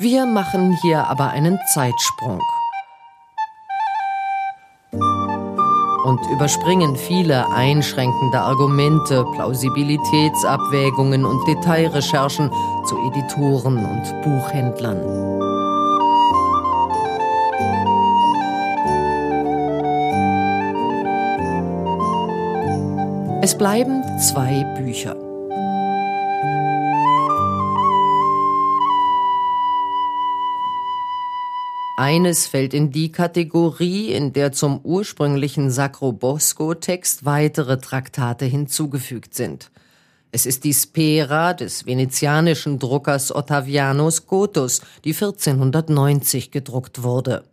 [0.00, 2.40] Wir machen hier aber einen Zeitsprung.
[6.12, 12.51] Und überspringen viele einschränkende Argumente, Plausibilitätsabwägungen und Detailrecherchen
[12.85, 15.01] zu Editoren und Buchhändlern.
[23.40, 25.21] Es bleiben zwei Bücher.
[32.03, 39.71] Eines fällt in die Kategorie, in der zum ursprünglichen Sacrobosco-Text weitere Traktate hinzugefügt sind.
[40.33, 47.45] Es ist die Spera des venezianischen Druckers Ottaviano Scotus, die 1490 gedruckt wurde.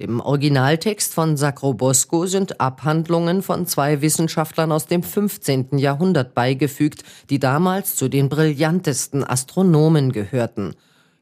[0.00, 5.78] Dem Originaltext von Sacrobosco sind Abhandlungen von zwei Wissenschaftlern aus dem 15.
[5.78, 10.74] Jahrhundert beigefügt, die damals zu den brillantesten Astronomen gehörten.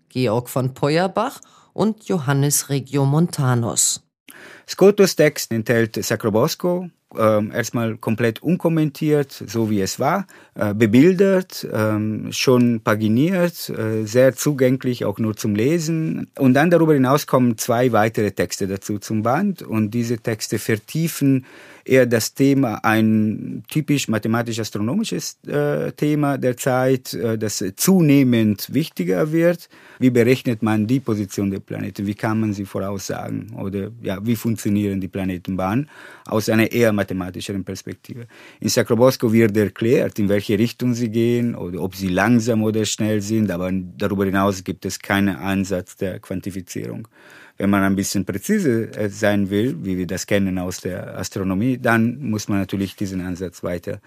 [0.09, 1.41] Georg von Peuerbach
[1.75, 4.09] und Johannes Regiomontanus.
[4.69, 12.33] Scotus Text enthält Sacrobosco, äh, erstmal komplett unkommentiert, so wie es war, äh, bebildert, äh,
[12.33, 16.31] schon paginiert, äh, sehr zugänglich auch nur zum Lesen.
[16.39, 21.45] Und dann darüber hinaus kommen zwei weitere Texte dazu zum Band und diese Texte vertiefen
[21.85, 29.69] eher das Thema, ein typisch mathematisch-astronomisches äh, Thema der Zeit, äh, das zunehmend wichtiger wird.
[29.99, 32.07] Wie berechnet man die Position der Planeten?
[32.07, 33.55] Wie kann man sie voraussagen?
[33.57, 35.89] Oder ja, wie funktionieren die Planetenbahnen
[36.27, 38.27] aus einer eher mathematischeren Perspektive?
[38.61, 43.21] In Sacrobosco wird erklärt, in welche Richtung sie gehen oder ob sie langsam oder schnell
[43.21, 47.09] sind, aber darüber hinaus gibt es keinen Ansatz der Quantifizierung.
[47.57, 51.79] Wenn man ein bisschen präzise äh, sein will, wie wir das kennen aus der Astronomie,
[51.79, 54.01] dann muss man natürlich diesen Ansatz weiter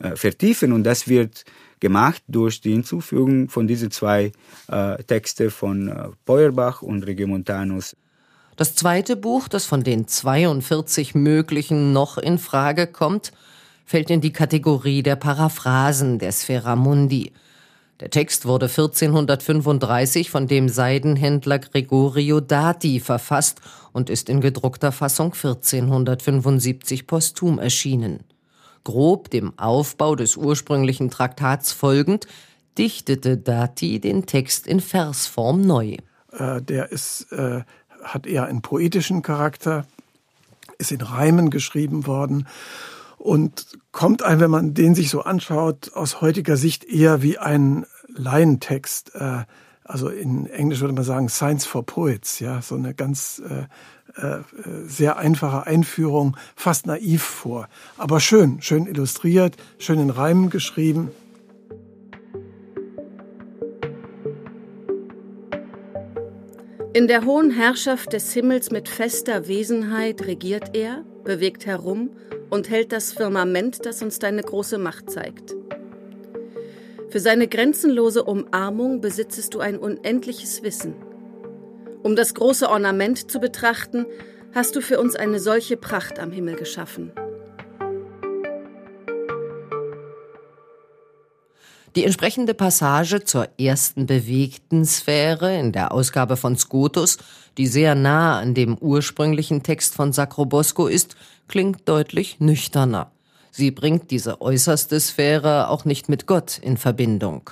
[0.00, 1.44] äh, vertiefen und das wird
[1.80, 4.32] gemacht durch die Hinzufügung von diesen zwei
[4.68, 7.96] äh, Texte von äh, Peuerbach und Regiomontanus.
[8.58, 13.30] Das zweite Buch, das von den 42 möglichen noch in Frage kommt,
[13.84, 17.30] fällt in die Kategorie der Paraphrasen der Sphera Mundi.
[18.00, 23.60] Der Text wurde 1435 von dem Seidenhändler Gregorio Dati verfasst
[23.92, 28.24] und ist in gedruckter Fassung 1475 posthum erschienen.
[28.82, 32.26] Grob dem Aufbau des ursprünglichen Traktats folgend,
[32.76, 35.98] dichtete Dati den Text in Versform neu.
[36.32, 37.62] Äh, der ist, äh,
[38.14, 39.86] hat eher einen poetischen Charakter,
[40.78, 42.46] ist in Reimen geschrieben worden
[43.16, 47.86] und kommt einem, wenn man den sich so anschaut, aus heutiger Sicht eher wie ein
[48.08, 49.14] Laientext.
[49.14, 49.44] Äh,
[49.88, 53.64] Also in Englisch würde man sagen Science for Poets, ja, so eine ganz äh,
[54.20, 54.42] äh,
[54.84, 61.08] sehr einfache Einführung, fast naiv vor, aber schön, schön illustriert, schön in Reimen geschrieben.
[66.98, 72.10] In der hohen Herrschaft des Himmels mit fester Wesenheit regiert er, bewegt herum
[72.50, 75.54] und hält das Firmament, das uns deine große Macht zeigt.
[77.08, 80.96] Für seine grenzenlose Umarmung besitzest du ein unendliches Wissen.
[82.02, 84.04] Um das große Ornament zu betrachten,
[84.52, 87.12] hast du für uns eine solche Pracht am Himmel geschaffen.
[91.96, 97.18] Die entsprechende Passage zur ersten bewegten Sphäre in der Ausgabe von Scotus,
[97.56, 101.16] die sehr nah an dem ursprünglichen Text von Sacrobosco ist,
[101.48, 103.10] klingt deutlich nüchterner.
[103.50, 107.50] Sie bringt diese äußerste Sphäre auch nicht mit Gott in Verbindung.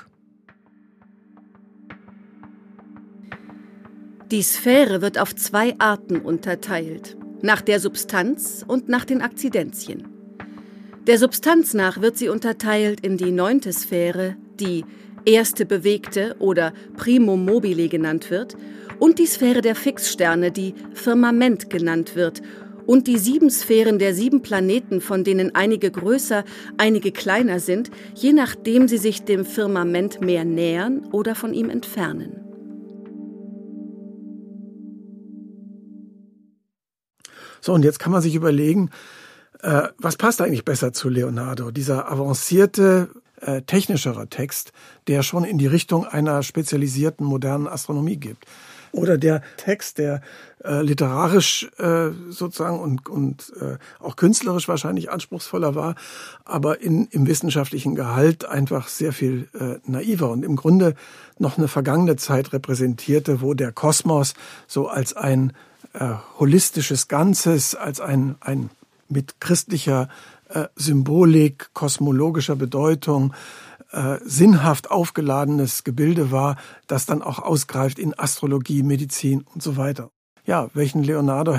[4.31, 10.16] Die Sphäre wird auf zwei Arten unterteilt, nach der Substanz und nach den Akzidenzien.
[11.07, 14.85] Der Substanz nach wird sie unterteilt in die neunte Sphäre, die
[15.25, 18.57] erste bewegte oder Primum mobile genannt wird,
[18.99, 22.43] und die Sphäre der Fixsterne, die Firmament genannt wird,
[22.87, 26.45] und die sieben Sphären der sieben Planeten, von denen einige größer,
[26.77, 32.41] einige kleiner sind, je nachdem sie sich dem Firmament mehr nähern oder von ihm entfernen.
[37.61, 38.91] So, und jetzt kann man sich überlegen,
[39.63, 41.71] äh, was passt eigentlich besser zu Leonardo?
[41.71, 43.09] Dieser avancierte,
[43.41, 44.73] äh, technischere Text,
[45.09, 48.47] der schon in die Richtung einer spezialisierten modernen Astronomie gibt.
[48.93, 50.23] Oder der Text, der
[50.65, 55.97] äh, literarisch äh, sozusagen und, und äh, auch künstlerisch wahrscheinlich anspruchsvoller war,
[56.45, 60.95] aber in, im wissenschaftlichen Gehalt einfach sehr viel äh, naiver und im Grunde
[61.39, 64.33] noch eine vergangene Zeit repräsentierte, wo der Kosmos
[64.67, 65.53] so als ein
[65.93, 68.71] äh, holistisches Ganzes, als ein, ein
[69.09, 70.09] mit christlicher
[70.49, 73.35] äh, Symbolik, kosmologischer Bedeutung,
[73.93, 80.11] äh, sinnhaft aufgeladenes Gebilde war, das dann auch ausgreift in Astrologie, Medizin und so weiter.
[80.45, 81.59] Ja, welchen Leonardo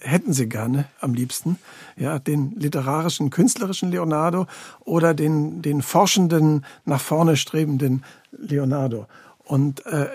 [0.00, 1.58] hätten Sie gerne am liebsten?
[1.96, 4.46] Ja, den literarischen, künstlerischen Leonardo
[4.80, 9.06] oder den, den forschenden, nach vorne strebenden Leonardo?
[9.44, 10.08] Und äh,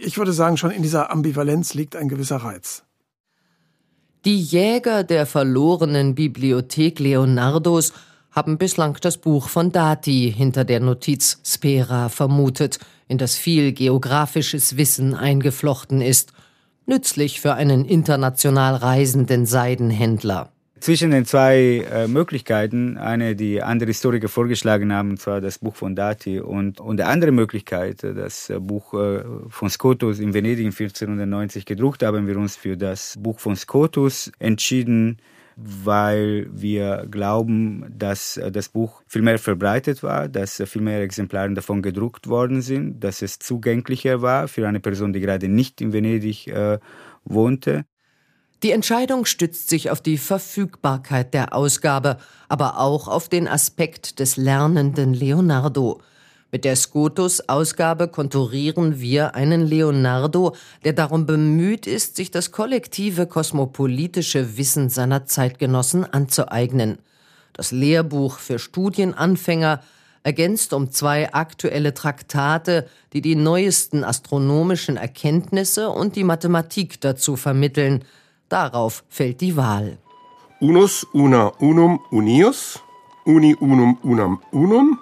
[0.00, 2.84] ich würde sagen, schon in dieser Ambivalenz liegt ein gewisser Reiz.
[4.26, 7.94] Die Jäger der verlorenen Bibliothek Leonardos
[8.30, 14.76] haben bislang das Buch von Dati hinter der Notiz Spera vermutet, in das viel geografisches
[14.76, 16.34] Wissen eingeflochten ist,
[16.84, 24.28] nützlich für einen international reisenden Seidenhändler zwischen den zwei äh, Möglichkeiten, eine, die andere Historiker
[24.28, 28.50] vorgeschlagen haben, und zwar das Buch von Dati und, und die andere Möglichkeit, äh, das
[28.50, 33.16] äh, Buch äh, von Scotus in Venedig in 1490 gedruckt, haben wir uns für das
[33.18, 35.18] Buch von Scotus entschieden,
[35.56, 41.52] weil wir glauben, dass äh, das Buch viel mehr verbreitet war, dass viel mehr Exemplare
[41.52, 45.92] davon gedruckt worden sind, dass es zugänglicher war für eine Person, die gerade nicht in
[45.92, 46.78] Venedig äh,
[47.24, 47.84] wohnte.
[48.62, 52.18] Die Entscheidung stützt sich auf die Verfügbarkeit der Ausgabe,
[52.50, 56.02] aber auch auf den Aspekt des lernenden Leonardo.
[56.52, 60.54] Mit der Scotus-Ausgabe konturieren wir einen Leonardo,
[60.84, 66.98] der darum bemüht ist, sich das kollektive kosmopolitische Wissen seiner Zeitgenossen anzueignen.
[67.54, 69.80] Das Lehrbuch für Studienanfänger
[70.22, 78.04] ergänzt um zwei aktuelle Traktate, die die neuesten astronomischen Erkenntnisse und die Mathematik dazu vermitteln–
[78.50, 79.98] Darauf fällt die Wahl.
[80.60, 82.80] Unus una unum unius,
[83.24, 84.98] uni unum unam unum,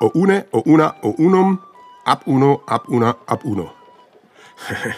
[0.00, 1.60] o une o una o unum,
[2.04, 3.70] ab uno ab una ab uno.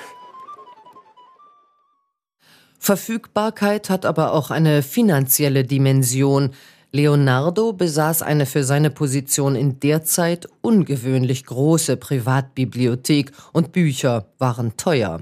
[2.78, 6.50] Verfügbarkeit hat aber auch eine finanzielle Dimension.
[6.92, 14.76] Leonardo besaß eine für seine Position in der Zeit ungewöhnlich große Privatbibliothek und Bücher waren
[14.76, 15.20] teuer.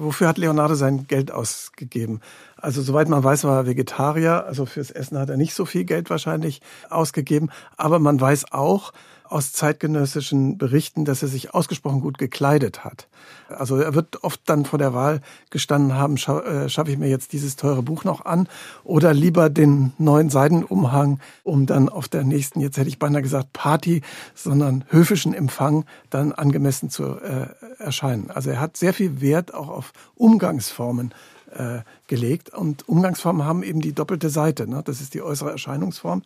[0.00, 2.20] Wofür hat Leonardo sein Geld ausgegeben?
[2.56, 5.84] Also soweit man weiß, war er Vegetarier, also fürs Essen hat er nicht so viel
[5.84, 7.50] Geld wahrscheinlich ausgegeben.
[7.76, 8.92] Aber man weiß auch,
[9.30, 13.08] aus zeitgenössischen Berichten, dass er sich ausgesprochen gut gekleidet hat.
[13.48, 15.20] Also er wird oft dann vor der Wahl
[15.50, 18.48] gestanden haben, äh, schaffe ich mir jetzt dieses teure Buch noch an
[18.84, 23.52] oder lieber den neuen Seidenumhang, um dann auf der nächsten, jetzt hätte ich beinahe gesagt
[23.52, 24.02] Party,
[24.34, 27.48] sondern höfischen Empfang dann angemessen zu äh,
[27.78, 28.30] erscheinen.
[28.30, 31.12] Also er hat sehr viel Wert auch auf Umgangsformen
[31.54, 34.68] äh, gelegt und Umgangsformen haben eben die doppelte Seite.
[34.68, 34.82] Ne?
[34.84, 36.22] Das ist die äußere Erscheinungsform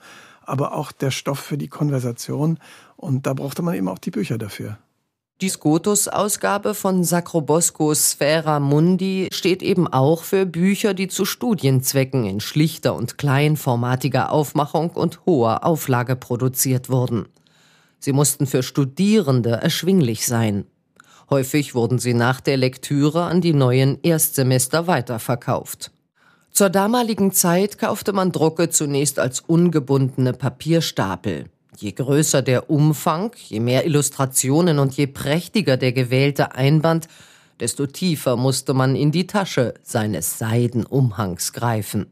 [0.47, 2.59] aber auch der Stoff für die Konversation.
[2.97, 4.79] Und da brauchte man eben auch die Bücher dafür.
[5.41, 12.39] Die Scotus-Ausgabe von Sacrobosco Sphera Mundi steht eben auch für Bücher, die zu Studienzwecken in
[12.39, 17.27] schlichter und kleinformatiger Aufmachung und hoher Auflage produziert wurden.
[17.99, 20.65] Sie mussten für Studierende erschwinglich sein.
[21.29, 25.91] Häufig wurden sie nach der Lektüre an die neuen Erstsemester weiterverkauft.
[26.53, 31.47] Zur damaligen Zeit kaufte man Drucke zunächst als ungebundene Papierstapel.
[31.79, 37.09] Je größer der Umfang, je mehr Illustrationen und je prächtiger der gewählte Einband,
[37.59, 42.11] desto tiefer musste man in die Tasche seines Seidenumhangs greifen.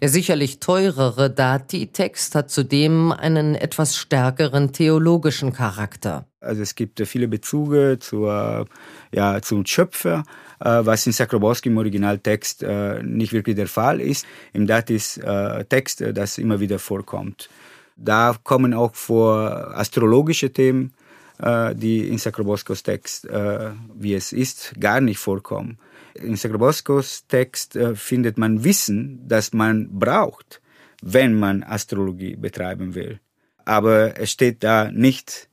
[0.00, 6.26] Der sicherlich teurere Dati-Text hat zudem einen etwas stärkeren theologischen Charakter.
[6.38, 8.66] Also es gibt viele Bezüge zur,
[9.12, 10.22] ja, zum Schöpfer,
[10.58, 14.26] was in Sakrobowski im Originaltext äh, nicht wirklich der Fall ist.
[14.52, 17.48] Im Datis-Text, äh, das immer wieder vorkommt.
[17.96, 20.92] Da kommen auch vor astrologische Themen,
[21.38, 25.78] äh, die in Sakroboskos Text, äh, wie es ist, gar nicht vorkommen.
[26.14, 30.60] In Sakroboskos Text äh, findet man Wissen, das man braucht,
[31.02, 33.20] wenn man Astrologie betreiben will.
[33.64, 35.48] Aber es steht da nicht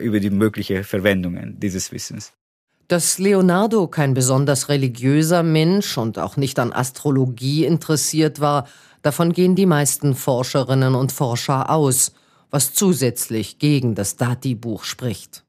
[0.00, 2.32] über die möglichen Verwendungen dieses Wissens.
[2.88, 8.66] Dass Leonardo kein besonders religiöser Mensch und auch nicht an Astrologie interessiert war,
[9.02, 12.12] Davon gehen die meisten Forscherinnen und Forscher aus,
[12.50, 15.44] was zusätzlich gegen das Dati-Buch spricht.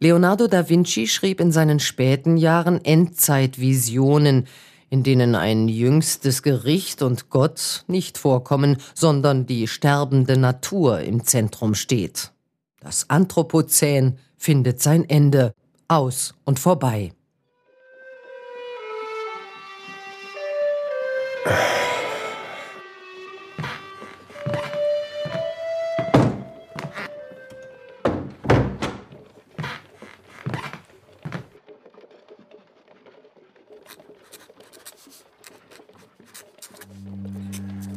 [0.00, 4.46] Leonardo da Vinci schrieb in seinen späten Jahren Endzeitvisionen,
[4.90, 11.74] in denen ein jüngstes Gericht und Gott nicht vorkommen, sondern die sterbende Natur im Zentrum
[11.74, 12.32] steht.
[12.80, 15.54] Das Anthropozän findet sein Ende,
[15.88, 17.12] aus und vorbei.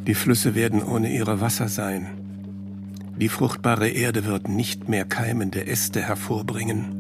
[0.06, 2.08] Die Flüsse werden ohne ihre Wasser sein.
[3.18, 6.97] Die fruchtbare Erde wird nicht mehr keimende Äste hervorbringen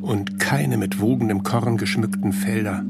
[0.00, 2.84] und keine mit wogendem Korn geschmückten Felder.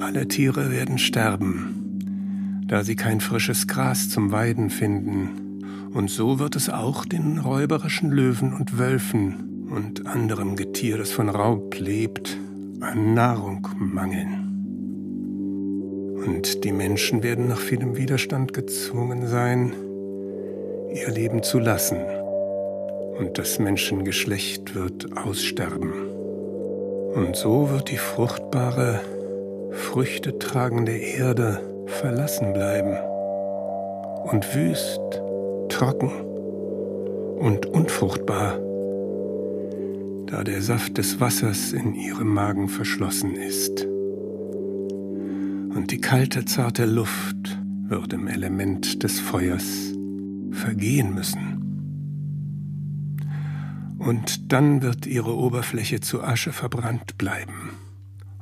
[0.00, 5.60] Alle Tiere werden sterben, da sie kein frisches Gras zum Weiden finden.
[5.92, 11.28] Und so wird es auch den räuberischen Löwen und Wölfen und anderem Getier, das von
[11.28, 12.36] Raub lebt,
[12.80, 14.44] an Nahrung mangeln.
[16.24, 19.72] Und die Menschen werden nach vielem Widerstand gezwungen sein,
[20.94, 21.98] ihr Leben zu lassen.
[23.18, 25.92] Und das Menschengeschlecht wird aussterben.
[27.14, 29.00] Und so wird die fruchtbare,
[29.72, 32.96] früchtetragende Erde verlassen bleiben
[34.30, 35.00] und wüst,
[35.68, 36.10] trocken
[37.38, 38.58] und unfruchtbar,
[40.26, 43.86] da der Saft des Wassers in ihrem Magen verschlossen ist
[45.78, 49.94] und die kalte, zarte Luft wird im Element des Feuers
[50.50, 51.57] vergehen müssen.
[54.08, 57.76] Und dann wird ihre Oberfläche zu Asche verbrannt bleiben.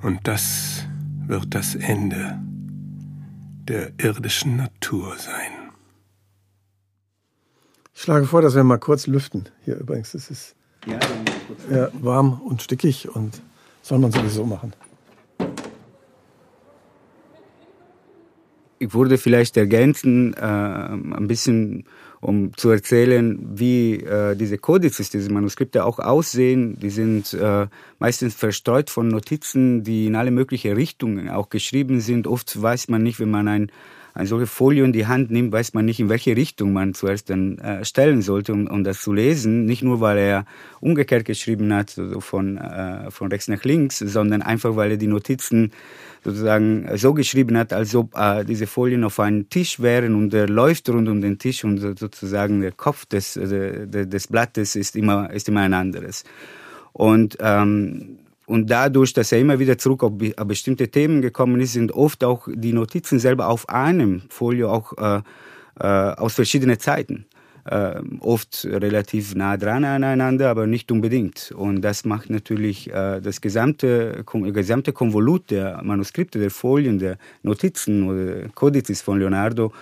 [0.01, 0.87] Und das
[1.27, 2.39] wird das Ende
[3.67, 5.73] der irdischen Natur sein.
[7.93, 9.49] Ich schlage vor, dass wir mal kurz lüften.
[9.64, 10.55] Hier übrigens, es ist
[10.87, 11.01] ja,
[11.95, 13.43] warm und stickig und
[13.83, 14.73] soll man sowieso machen.
[18.79, 21.85] ich würde vielleicht ergänzen, äh, ein bisschen,
[22.21, 26.79] um zu erzählen, wie äh, diese Kodizes, diese Manuskripte auch aussehen.
[26.81, 27.67] Die sind äh,
[27.99, 32.27] meistens verstreut von Notizen, die in alle möglichen Richtungen auch geschrieben sind.
[32.27, 33.73] Oft weiß man nicht, wenn man ein
[34.17, 37.29] eine solche Folie in die Hand nimmt, weiß man nicht, in welche Richtung man zuerst
[37.29, 39.67] dann äh, stellen sollte, um, um das zu lesen.
[39.67, 40.47] Nicht nur, weil er
[40.81, 45.07] umgekehrt geschrieben hat, also von, äh, von rechts nach links, sondern einfach, weil er die
[45.07, 45.71] Notizen
[46.25, 50.49] sozusagen so geschrieben hat, als ob äh, diese Folien auf einem Tisch wären und er
[50.49, 55.31] läuft rund um den Tisch und sozusagen der Kopf des, äh, des Blattes ist immer,
[55.31, 56.25] ist immer ein anderes.
[56.95, 60.12] Und, ähm, und dadurch, dass er immer wieder zurück auf
[60.47, 65.22] bestimmte Themen gekommen ist, sind oft auch die Notizen selber auf einem Folio auch äh,
[65.78, 67.26] äh, aus verschiedenen Zeiten
[67.64, 71.53] äh, oft relativ nah dran aneinander, aber nicht unbedingt.
[71.57, 78.09] Und das macht natürlich äh, das gesamte, gesamte Konvolut der Manuskripte, der Folien, der Notizen
[78.09, 79.72] oder Kodizes von Leonardo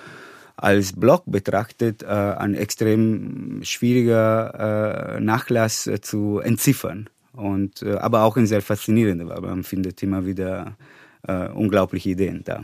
[0.56, 7.08] als Block betrachtet äh, ein extrem schwieriger äh, Nachlass äh, zu entziffern.
[7.34, 10.76] Und, äh, aber auch ein sehr faszinierender, weil man findet immer wieder
[11.26, 12.62] äh, unglaubliche Ideen da.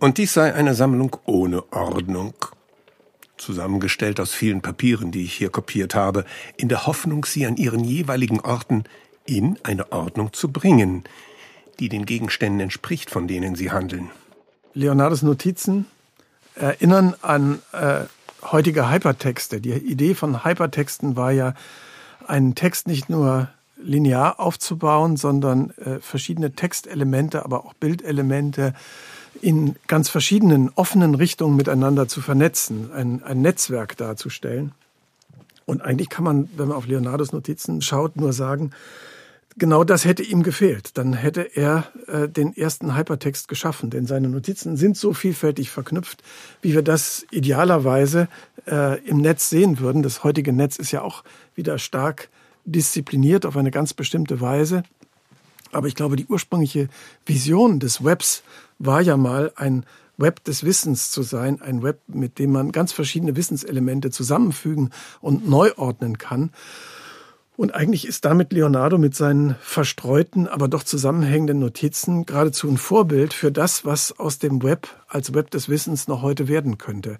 [0.00, 2.34] Und dies sei eine Sammlung ohne Ordnung
[3.36, 6.24] zusammengestellt aus vielen Papieren, die ich hier kopiert habe,
[6.56, 8.84] in der Hoffnung, sie an ihren jeweiligen Orten
[9.26, 11.04] in eine Ordnung zu bringen,
[11.78, 14.10] die den Gegenständen entspricht, von denen sie handeln.
[14.74, 15.86] Leonardos Notizen
[16.54, 18.02] erinnern an äh,
[18.42, 19.60] heutige Hypertexte.
[19.60, 21.54] Die Idee von Hypertexten war ja,
[22.26, 23.48] einen Text nicht nur
[23.82, 28.74] linear aufzubauen, sondern äh, verschiedene Textelemente, aber auch Bildelemente
[29.40, 34.72] in ganz verschiedenen offenen Richtungen miteinander zu vernetzen, ein, ein Netzwerk darzustellen.
[35.64, 38.72] Und eigentlich kann man, wenn man auf Leonardos Notizen schaut, nur sagen,
[39.56, 40.96] genau das hätte ihm gefehlt.
[40.98, 46.22] Dann hätte er äh, den ersten Hypertext geschaffen, denn seine Notizen sind so vielfältig verknüpft,
[46.60, 48.28] wie wir das idealerweise
[48.66, 50.02] äh, im Netz sehen würden.
[50.02, 52.28] Das heutige Netz ist ja auch wieder stark
[52.64, 54.82] diszipliniert auf eine ganz bestimmte Weise.
[55.72, 56.88] Aber ich glaube, die ursprüngliche
[57.24, 58.42] Vision des Webs
[58.78, 59.84] war ja mal ein
[60.18, 64.90] Web des Wissens zu sein, ein Web, mit dem man ganz verschiedene Wissenselemente zusammenfügen
[65.20, 66.50] und neu ordnen kann.
[67.56, 73.34] Und eigentlich ist damit Leonardo mit seinen verstreuten, aber doch zusammenhängenden Notizen geradezu ein Vorbild
[73.34, 77.18] für das, was aus dem Web als Web des Wissens noch heute werden könnte.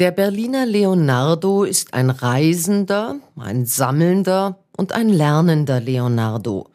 [0.00, 6.66] Der Berliner Leonardo ist ein Reisender, ein Sammelnder und ein lernender Leonardo.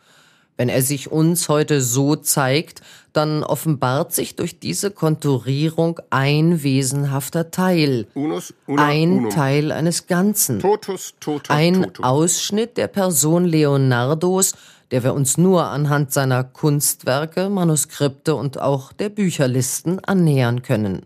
[0.56, 7.52] Wenn er sich uns heute so zeigt, dann offenbart sich durch diese Konturierung ein wesenhafter
[7.52, 8.08] Teil.
[8.14, 9.30] Unus, una, ein unum.
[9.32, 10.62] Teil eines Ganzen.
[10.62, 12.06] Totus, totus, ein totus.
[12.06, 14.54] Ausschnitt der Person Leonardos,
[14.92, 21.06] der wir uns nur anhand seiner Kunstwerke, Manuskripte und auch der Bücherlisten annähern können.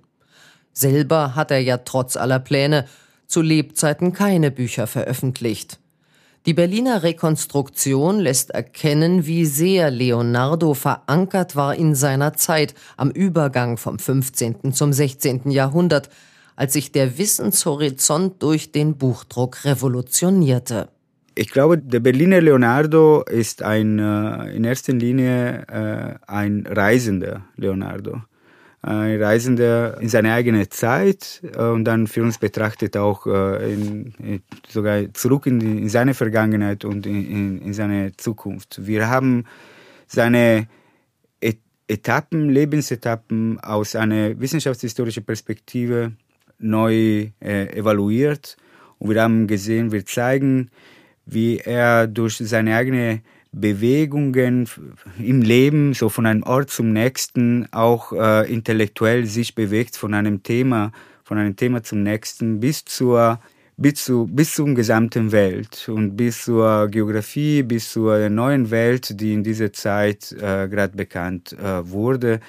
[0.73, 2.85] Selber hat er ja trotz aller Pläne
[3.27, 5.79] zu Lebzeiten keine Bücher veröffentlicht.
[6.45, 13.77] Die Berliner Rekonstruktion lässt erkennen, wie sehr Leonardo verankert war in seiner Zeit am Übergang
[13.77, 14.73] vom 15.
[14.73, 15.51] zum 16.
[15.51, 16.09] Jahrhundert,
[16.57, 20.89] als sich der Wissenshorizont durch den Buchdruck revolutionierte.
[21.35, 28.21] Ich glaube, der Berliner Leonardo ist ein, äh, in erster Linie äh, ein reisender Leonardo
[28.83, 34.43] ein Reisender in seine eigene Zeit äh, und dann für uns betrachtet auch äh, in,
[34.67, 38.85] sogar zurück in, die, in, seine Vergangenheit und in, in, seine Zukunft.
[38.85, 39.45] Wir haben
[40.05, 40.67] seine
[41.87, 46.13] Etappen, Lebensetappen aus einer wissenschaftshistorischen Perspektive
[46.59, 48.57] neu äh, evaluiert
[48.99, 50.71] und wir haben gesehen, wir zeigen,
[51.25, 53.21] wie er durch seine eigene
[53.53, 54.67] Bewegungen
[55.19, 60.43] im Leben, so von einem Ort zum nächsten, auch äh, intellektuell sich bewegt von einem
[60.43, 60.91] Thema,
[61.23, 63.39] von einem Thema zum nächsten bis zur
[63.77, 69.33] bis, zu, bis zum gesamten Welt und bis zur Geografie, bis zur neuen Welt, die
[69.33, 72.39] in dieser Zeit äh, gerade bekannt äh, wurde.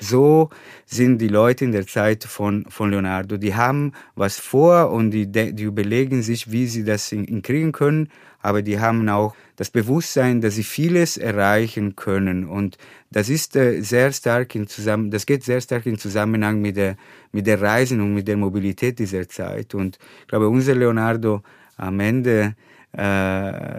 [0.00, 0.50] So
[0.84, 3.36] sind die Leute in der Zeit von, von Leonardo.
[3.38, 8.08] Die haben was vor und die, die überlegen sich, wie sie das hinkriegen können,
[8.44, 12.44] aber die haben auch das Bewusstsein, dass sie vieles erreichen können.
[12.46, 12.76] Und
[13.10, 16.96] das ist äh, sehr stark in zusammen, das geht sehr stark in Zusammenhang mit der,
[17.32, 19.74] mit der Reisen und mit der Mobilität dieser Zeit.
[19.74, 21.42] Und ich glaube, unser Leonardo
[21.78, 22.54] am Ende,
[22.92, 22.98] äh,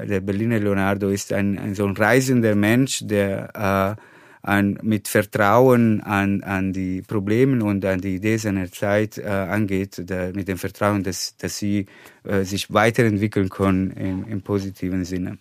[0.08, 4.02] der Berliner Leonardo ist ein, ein so ein reisender Mensch, der äh,
[4.46, 10.04] an, mit Vertrauen an, an die Probleme und an die Idee seiner Zeit äh, angeht,
[10.06, 11.88] da, mit dem Vertrauen, dass, dass sie
[12.24, 15.40] äh, sich weiterentwickeln können im, im positiven Sinne.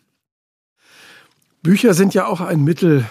[1.63, 3.05] Bücher sind ja auch ein Mittel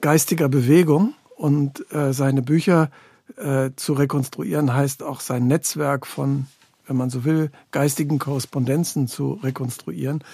[0.00, 2.90] geistiger Bewegung und äh, seine Bücher
[3.36, 6.46] äh, zu rekonstruieren heißt auch sein Netzwerk von,
[6.86, 10.24] wenn man so will, geistigen Korrespondenzen zu rekonstruieren.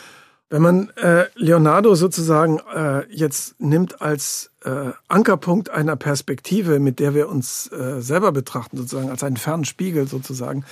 [0.51, 7.15] Wenn man äh, Leonardo sozusagen äh, jetzt nimmt als äh, Ankerpunkt einer Perspektive, mit der
[7.15, 10.65] wir uns äh, selber betrachten, sozusagen als einen fernen Spiegel sozusagen,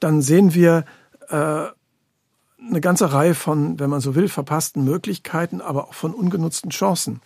[0.00, 0.84] dann sehen wir
[1.28, 6.70] äh, eine ganze Reihe von, wenn man so will, verpassten Möglichkeiten, aber auch von ungenutzten
[6.70, 7.20] Chancen.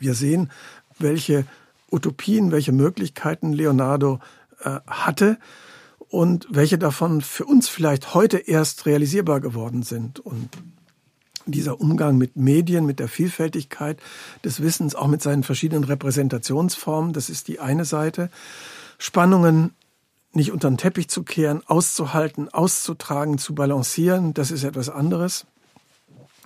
[0.00, 0.50] Wir sehen,
[0.98, 1.44] welche
[1.92, 4.18] Utopien, welche Möglichkeiten Leonardo
[4.64, 5.38] äh, hatte
[6.08, 10.18] und welche davon für uns vielleicht heute erst realisierbar geworden sind.
[10.18, 10.50] Und
[11.52, 13.98] dieser Umgang mit Medien, mit der Vielfältigkeit
[14.44, 18.30] des Wissens, auch mit seinen verschiedenen Repräsentationsformen, das ist die eine Seite.
[18.98, 19.74] Spannungen
[20.32, 25.46] nicht unter den Teppich zu kehren, auszuhalten, auszutragen, zu balancieren, das ist etwas anderes.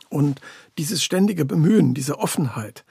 [0.08, 0.40] Und
[0.78, 2.84] dieses ständige Bemühen, diese Offenheit,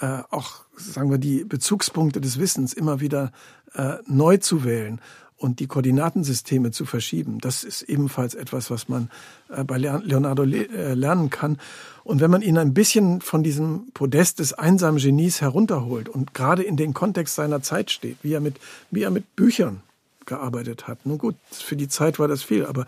[0.00, 3.32] äh, auch sagen wir die Bezugspunkte des Wissens immer wieder
[3.74, 5.00] äh, neu zu wählen
[5.38, 9.08] und die Koordinatensysteme zu verschieben, das ist ebenfalls etwas, was man
[9.48, 11.58] äh, bei Leonardo äh, lernen kann.
[12.04, 16.62] Und wenn man ihn ein bisschen von diesem Podest des einsamen Genies herunterholt und gerade
[16.62, 18.56] in den Kontext seiner Zeit steht, wie er mit,
[18.90, 19.82] wie er mit Büchern
[20.26, 21.06] gearbeitet hat.
[21.06, 22.86] Nun gut, für die Zeit war das viel, aber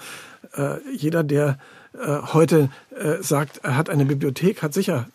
[0.57, 1.59] äh, jeder, der
[1.95, 5.09] äh, heute äh, sagt, er hat eine Bibliothek, hat sicher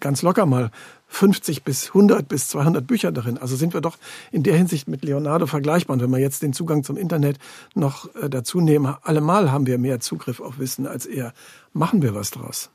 [0.00, 0.70] ganz locker mal
[1.12, 3.38] 50 bis 100 bis 200 Bücher darin.
[3.38, 3.98] Also sind wir doch
[4.30, 5.94] in der Hinsicht mit Leonardo vergleichbar.
[5.94, 7.38] Und wenn wir jetzt den Zugang zum Internet
[7.74, 11.34] noch äh, dazu nehmen, allemal haben wir mehr Zugriff auf Wissen als er.
[11.72, 12.70] Machen wir was draus.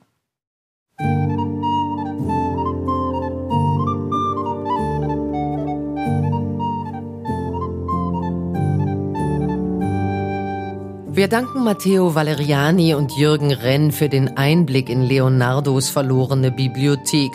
[11.09, 17.31] Wir danken Matteo Valeriani und Jürgen Renn für den Einblick in Leonardos verlorene Bibliothek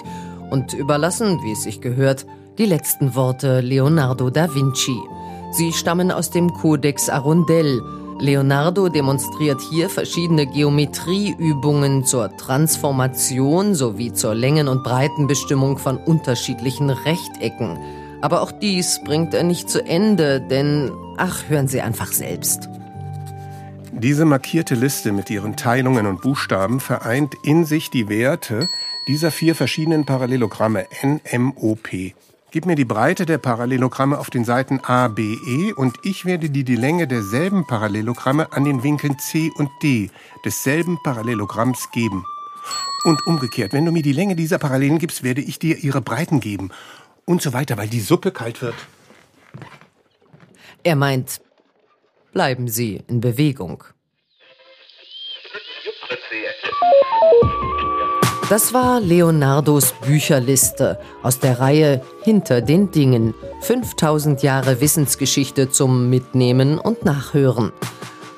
[0.52, 2.26] und überlassen, wie es sich gehört,
[2.58, 4.96] die letzten Worte Leonardo da Vinci.
[5.52, 7.82] Sie stammen aus dem Codex Arundel.
[8.18, 17.78] Leonardo demonstriert hier verschiedene Geometrieübungen zur Transformation sowie zur Längen- und Breitenbestimmung von unterschiedlichen Rechtecken.
[18.20, 22.68] Aber auch dies bringt er nicht zu Ende, denn ach, hören Sie einfach selbst.
[23.90, 28.68] Diese markierte Liste mit ihren Teilungen und Buchstaben vereint in sich die Werte
[29.08, 32.14] dieser vier verschiedenen Parallelogramme N, M, O, P.
[32.50, 36.50] Gib mir die Breite der Parallelogramme auf den Seiten A, B, E und ich werde
[36.50, 40.10] dir die Länge derselben Parallelogramme an den Winkeln C und D
[40.44, 42.26] desselben Parallelogramms geben.
[43.04, 46.40] Und umgekehrt, wenn du mir die Länge dieser Parallelen gibst, werde ich dir ihre Breiten
[46.40, 46.70] geben.
[47.24, 48.76] Und so weiter, weil die Suppe kalt wird.
[50.84, 51.40] Er meint,
[52.32, 53.84] bleiben Sie in Bewegung.
[58.52, 63.32] Das war Leonardos Bücherliste aus der Reihe Hinter den Dingen.
[63.62, 67.72] 5000 Jahre Wissensgeschichte zum Mitnehmen und Nachhören.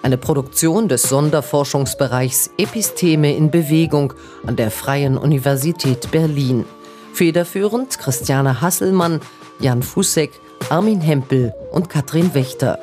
[0.05, 4.13] Eine Produktion des Sonderforschungsbereichs Episteme in Bewegung
[4.47, 6.65] an der Freien Universität Berlin.
[7.13, 9.21] Federführend Christiane Hasselmann,
[9.59, 10.31] Jan Fussek,
[10.71, 12.79] Armin Hempel und Katrin Wächter.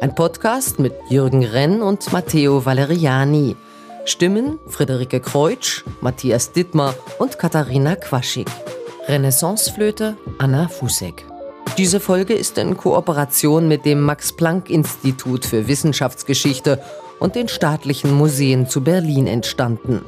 [0.00, 3.54] Ein Podcast mit Jürgen Renn und Matteo Valeriani.
[4.04, 8.46] Stimmen Friederike Kreutsch, Matthias Dittmar und Katharina Quaschig.
[9.06, 11.24] Renaissanceflöte Anna Fusek.
[11.78, 16.82] Diese Folge ist in Kooperation mit dem Max-Planck-Institut für Wissenschaftsgeschichte
[17.18, 20.02] und den staatlichen Museen zu Berlin entstanden.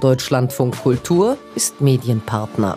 [0.00, 2.76] Deutschlandfunk Kultur ist Medienpartner.